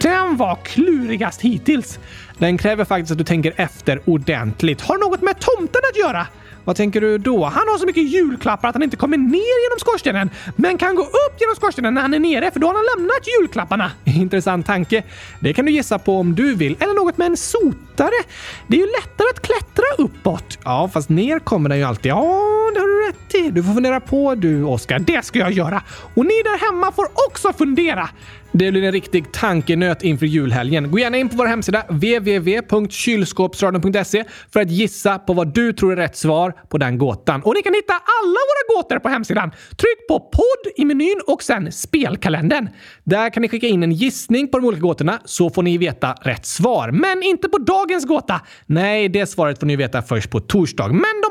Den 0.00 0.36
var 0.36 0.58
klurigast 0.64 1.40
hittills. 1.40 1.98
Den 2.38 2.58
kräver 2.58 2.84
faktiskt 2.84 3.12
att 3.12 3.18
du 3.18 3.24
tänker 3.24 3.52
efter 3.56 4.00
ordentligt. 4.04 4.80
Har 4.80 4.98
något 4.98 5.22
med 5.22 5.40
tomten 5.40 5.80
att 5.90 5.98
göra? 5.98 6.26
Vad 6.64 6.76
tänker 6.76 7.00
du 7.00 7.18
då? 7.18 7.44
Han 7.44 7.68
har 7.68 7.78
så 7.78 7.86
mycket 7.86 8.02
julklappar 8.02 8.68
att 8.68 8.74
han 8.74 8.82
inte 8.82 8.96
kommer 8.96 9.16
ner 9.16 9.64
genom 9.64 9.78
skorstenen, 9.78 10.30
men 10.56 10.78
kan 10.78 10.94
gå 10.94 11.02
upp 11.02 11.40
genom 11.40 11.54
skorstenen 11.54 11.94
när 11.94 12.02
han 12.02 12.14
är 12.14 12.18
nere, 12.18 12.50
för 12.50 12.60
då 12.60 12.66
har 12.66 12.74
han 12.74 12.84
lämnat 12.96 13.28
julklapparna. 13.40 13.90
Intressant 14.04 14.66
tanke. 14.66 15.02
Det 15.40 15.52
kan 15.52 15.64
du 15.64 15.72
gissa 15.72 15.98
på 15.98 16.18
om 16.18 16.34
du 16.34 16.54
vill. 16.54 16.76
Eller 16.80 16.94
något 16.94 17.18
med 17.18 17.26
en 17.26 17.36
sotare. 17.36 18.22
Det 18.66 18.76
är 18.76 18.80
ju 18.80 18.86
lättare 18.86 19.28
att 19.30 19.42
klättra 19.42 19.84
uppåt. 19.98 20.58
Ja, 20.64 20.90
fast 20.92 21.08
ner 21.08 21.38
kommer 21.38 21.68
den 21.68 21.78
ju 21.78 21.84
alltid. 21.84 22.10
Ja, 22.10 22.70
det 22.74 22.80
har 22.80 22.86
du 22.86 23.08
rätt 23.08 23.34
i. 23.34 23.50
Du 23.50 23.62
får 23.62 23.74
fundera 23.74 24.00
på 24.00 24.34
du, 24.34 24.64
Oskar. 24.64 24.98
Det 24.98 25.24
ska 25.24 25.38
jag 25.38 25.52
göra. 25.52 25.82
Och 26.14 26.26
ni 26.26 26.42
där 26.42 26.66
hemma 26.66 26.92
får 26.92 27.06
också 27.28 27.52
fundera. 27.52 28.08
Det 28.56 28.70
blir 28.70 28.82
en 28.82 28.92
riktig 28.92 29.32
tankenöt 29.32 30.02
inför 30.02 30.26
julhelgen. 30.26 30.90
Gå 30.90 30.98
gärna 30.98 31.16
in 31.16 31.28
på 31.28 31.36
vår 31.36 31.46
hemsida 31.46 31.82
www.kylskåpsradion.se 31.88 34.24
för 34.52 34.60
att 34.60 34.70
gissa 34.70 35.18
på 35.18 35.32
vad 35.32 35.54
du 35.54 35.72
tror 35.72 35.92
är 35.92 35.96
rätt 35.96 36.16
svar 36.16 36.54
på 36.68 36.78
den 36.78 36.98
gåtan. 36.98 37.42
Och 37.42 37.54
ni 37.54 37.62
kan 37.62 37.74
hitta 37.74 37.92
alla 37.92 38.40
våra 38.50 38.76
gåtor 38.76 38.98
på 38.98 39.08
hemsidan. 39.08 39.50
Tryck 39.50 40.08
på 40.08 40.20
podd 40.20 40.72
i 40.76 40.84
menyn 40.84 41.20
och 41.26 41.42
sen 41.42 41.72
spelkalendern. 41.72 42.68
Där 43.04 43.30
kan 43.30 43.40
ni 43.40 43.48
skicka 43.48 43.66
in 43.66 43.82
en 43.82 43.92
gissning 43.92 44.48
på 44.48 44.58
de 44.58 44.66
olika 44.66 44.82
gåtorna 44.82 45.20
så 45.24 45.50
får 45.50 45.62
ni 45.62 45.78
veta 45.78 46.12
rätt 46.12 46.46
svar. 46.46 46.90
Men 46.90 47.22
inte 47.22 47.48
på 47.48 47.58
dagens 47.58 48.06
gåta. 48.06 48.40
Nej, 48.66 49.08
det 49.08 49.26
svaret 49.26 49.60
får 49.60 49.66
ni 49.66 49.76
veta 49.76 50.02
först 50.02 50.30
på 50.30 50.40
torsdag. 50.40 50.88
Men 50.88 51.22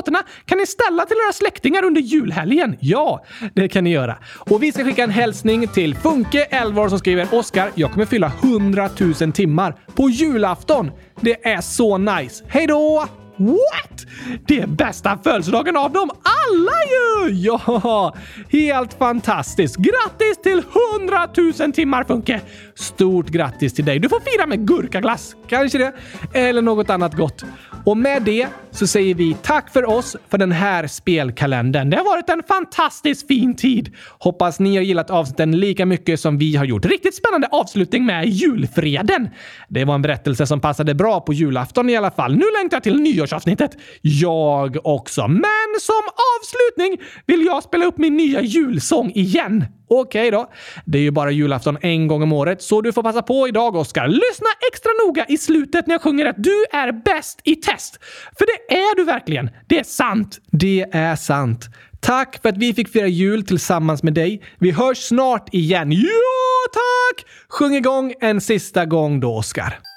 låtarna 0.00 0.22
kan 0.44 0.58
ni 0.58 0.66
ställa 0.66 1.06
till 1.06 1.16
era 1.26 1.32
släktingar 1.32 1.84
under 1.84 2.00
julhelgen. 2.00 2.76
Ja, 2.80 3.24
det 3.54 3.68
kan 3.68 3.84
ni 3.84 3.90
göra. 3.90 4.18
Och 4.38 4.62
vi 4.62 4.72
ska 4.72 4.84
skicka 4.84 5.04
en 5.04 5.10
hälsning 5.10 5.68
till 5.68 5.94
Funke 5.94 6.44
11 6.44 6.88
som 6.88 6.98
skriver 6.98 7.28
“Oskar, 7.32 7.70
jag 7.74 7.92
kommer 7.92 8.06
fylla 8.06 8.32
100 8.42 8.90
000 9.20 9.32
timmar 9.32 9.74
på 9.94 10.10
julafton. 10.10 10.90
Det 11.20 11.46
är 11.48 11.60
så 11.60 11.98
nice. 11.98 12.44
Hej 12.48 12.66
då!” 12.66 13.06
What? 13.36 14.06
Det 14.46 14.60
är 14.60 14.66
bästa 14.66 15.18
födelsedagen 15.24 15.76
av 15.76 15.92
dem 15.92 16.10
alla 16.10 16.39
ju! 16.54 17.00
Ja, 17.32 18.14
helt 18.48 18.94
fantastiskt. 18.94 19.76
Grattis 19.76 20.38
till 20.42 20.62
100 20.98 21.28
000 21.60 21.72
timmar 21.72 22.04
Funke! 22.04 22.40
Stort 22.74 23.28
grattis 23.28 23.74
till 23.74 23.84
dig. 23.84 23.98
Du 23.98 24.08
får 24.08 24.20
fira 24.20 24.46
med 24.46 24.66
gurkaglass. 24.66 25.36
Kanske 25.48 25.78
det. 25.78 25.92
Eller 26.34 26.62
något 26.62 26.90
annat 26.90 27.14
gott. 27.14 27.44
Och 27.84 27.96
med 27.96 28.22
det 28.22 28.48
så 28.70 28.86
säger 28.86 29.14
vi 29.14 29.36
tack 29.42 29.72
för 29.72 29.88
oss 29.88 30.16
för 30.30 30.38
den 30.38 30.52
här 30.52 30.86
spelkalendern. 30.86 31.90
Det 31.90 31.96
har 31.96 32.04
varit 32.04 32.28
en 32.28 32.42
fantastiskt 32.48 33.26
fin 33.26 33.56
tid. 33.56 33.94
Hoppas 34.18 34.60
ni 34.60 34.76
har 34.76 34.82
gillat 34.82 35.10
avsnitten 35.10 35.60
lika 35.60 35.86
mycket 35.86 36.20
som 36.20 36.38
vi 36.38 36.56
har 36.56 36.64
gjort. 36.64 36.84
Riktigt 36.84 37.14
spännande 37.14 37.48
avslutning 37.52 38.06
med 38.06 38.28
julfreden. 38.28 39.28
Det 39.68 39.84
var 39.84 39.94
en 39.94 40.02
berättelse 40.02 40.46
som 40.46 40.60
passade 40.60 40.94
bra 40.94 41.20
på 41.20 41.32
julafton 41.32 41.90
i 41.90 41.96
alla 41.96 42.10
fall. 42.10 42.36
Nu 42.36 42.44
längtar 42.60 42.76
jag 42.76 42.82
till 42.82 43.00
nyårsavsnittet. 43.00 43.70
Jag 44.02 44.76
också. 44.86 45.28
Men 45.28 45.70
som 45.80 46.02
avslutning 46.40 47.08
vill 47.26 47.44
jag 47.44 47.62
spela 47.62 47.84
upp 47.84 47.98
min 47.98 48.16
nya 48.16 48.40
julsång 48.40 49.12
igen. 49.14 49.64
Okej 49.88 50.28
okay 50.28 50.30
då. 50.30 50.50
Det 50.84 50.98
är 50.98 51.02
ju 51.02 51.10
bara 51.10 51.30
julafton 51.30 51.78
en 51.80 52.06
gång 52.08 52.22
om 52.22 52.32
året, 52.32 52.62
så 52.62 52.80
du 52.80 52.92
får 52.92 53.02
passa 53.02 53.22
på 53.22 53.48
idag, 53.48 53.76
Oskar. 53.76 54.08
Lyssna 54.08 54.48
extra 54.72 54.90
noga 55.06 55.26
i 55.28 55.38
slutet 55.38 55.86
när 55.86 55.94
jag 55.94 56.02
sjunger 56.02 56.26
att 56.26 56.42
du 56.42 56.64
är 56.72 56.92
bäst 56.92 57.40
i 57.44 57.56
test. 57.56 57.98
För 58.38 58.46
det 58.46 58.74
är 58.74 58.96
du 58.96 59.04
verkligen. 59.04 59.50
Det 59.66 59.78
är 59.78 59.84
sant. 59.84 60.40
Det 60.50 60.86
är 60.92 61.16
sant. 61.16 61.68
Tack 62.00 62.42
för 62.42 62.48
att 62.48 62.56
vi 62.56 62.74
fick 62.74 62.88
fira 62.88 63.06
jul 63.06 63.46
tillsammans 63.46 64.02
med 64.02 64.14
dig. 64.14 64.42
Vi 64.58 64.70
hörs 64.70 64.98
snart 64.98 65.54
igen. 65.54 65.92
Ja, 65.92 66.70
tack! 66.72 67.26
Sjung 67.48 67.74
igång 67.74 68.14
en 68.20 68.40
sista 68.40 68.86
gång 68.86 69.20
då, 69.20 69.36
Oskar. 69.36 69.89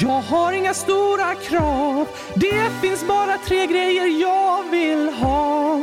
Jag 0.00 0.20
har 0.20 0.52
inga 0.52 0.74
stora 0.74 1.34
krav. 1.34 2.08
Det 2.34 2.70
finns 2.80 3.06
bara 3.06 3.38
tre 3.38 3.66
grejer 3.66 4.20
jag 4.20 4.70
vill 4.70 5.08
ha. 5.08 5.80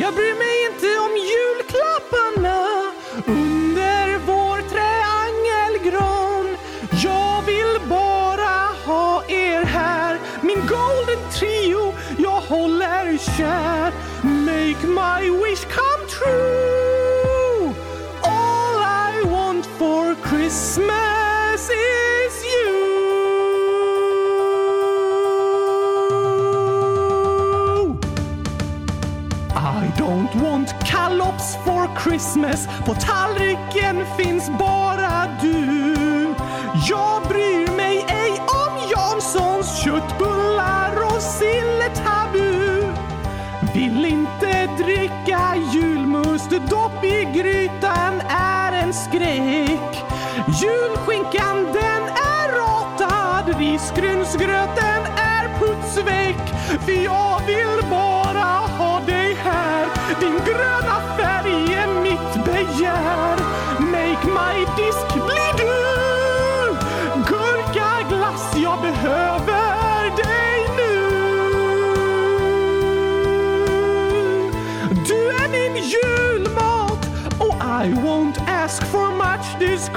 Jag 0.00 0.14
bryr 0.14 0.34
Christmas. 32.32 32.68
På 32.86 32.94
tallriken 32.94 34.06
finns 34.16 34.50
bara 34.58 35.38
du. 35.40 36.34
Jag 36.88 37.22
bryr 37.28 37.76
mig 37.76 38.06
ej 38.08 38.32
om 38.40 38.90
Janssons 38.90 39.82
köttbullar 39.84 40.96
och 41.06 41.22
silletabu. 41.22 42.82
Vill 43.74 44.06
inte 44.06 44.66
dricka 44.78 45.54
julmust, 45.72 46.50
dopp 46.50 47.04
i 47.04 47.24
grytan 47.24 48.20
är 48.28 48.72
en 48.72 48.94
skräck. 48.94 50.04
Julskinkan 50.46 51.64
den 51.64 52.02
är 52.08 52.52
ratad, 52.52 53.58
risgrynsgröten 53.58 54.91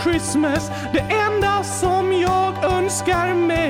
Christmas. 0.06 0.72
Det 0.94 1.00
enda 1.00 1.64
som 1.64 2.14
jag 2.14 2.64
önskar 2.64 3.34
mig 3.34 3.65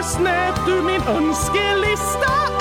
ej 0.00 0.04
snett. 0.04 0.66
Du 0.66 0.82
min 0.82 1.02
önskelista 1.02 2.59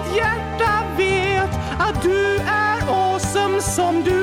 mitt 0.00 0.12
ditt 0.12 0.16
hjärta 0.16 0.84
vet 0.96 1.80
att 1.80 2.02
du 2.02 2.36
är 2.46 2.80
awesome 2.88 3.62
som 3.62 4.04
du 4.04 4.19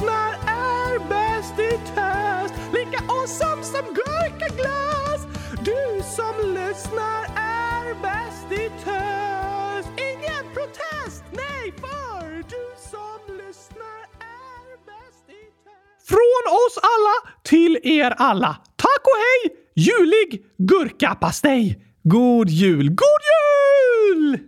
lyssnar 0.00 0.32
är 0.46 1.08
bäst 1.08 1.58
i 1.58 1.78
test. 1.94 2.54
Lika 2.72 2.98
awesome 3.12 3.64
som 3.64 3.94
gurkaglass. 3.94 5.26
Du 5.64 6.02
som 6.02 6.54
lyssnar 6.54 7.24
är 7.36 8.02
bäst 8.02 8.52
i 8.52 8.70
test. 8.84 9.88
Ingen 10.10 10.54
protest, 10.54 11.24
nej, 11.32 11.74
för 11.80 12.30
du 12.36 12.64
som 12.90 13.36
lyssnar 13.36 14.00
är 14.20 14.76
bäst 14.86 15.24
i 15.28 15.44
test. 15.64 16.08
Från 16.08 16.44
oss 16.46 16.78
alla 16.82 17.32
till 17.42 17.78
er 17.82 18.14
alla. 18.18 18.56
Tack 18.76 19.02
och 19.04 19.18
hej! 19.18 19.56
Julig 19.74 20.44
gurkapastej! 20.58 21.84
God 22.02 22.48
jul! 22.48 22.88
God 22.90 23.22
jul! 23.32 24.38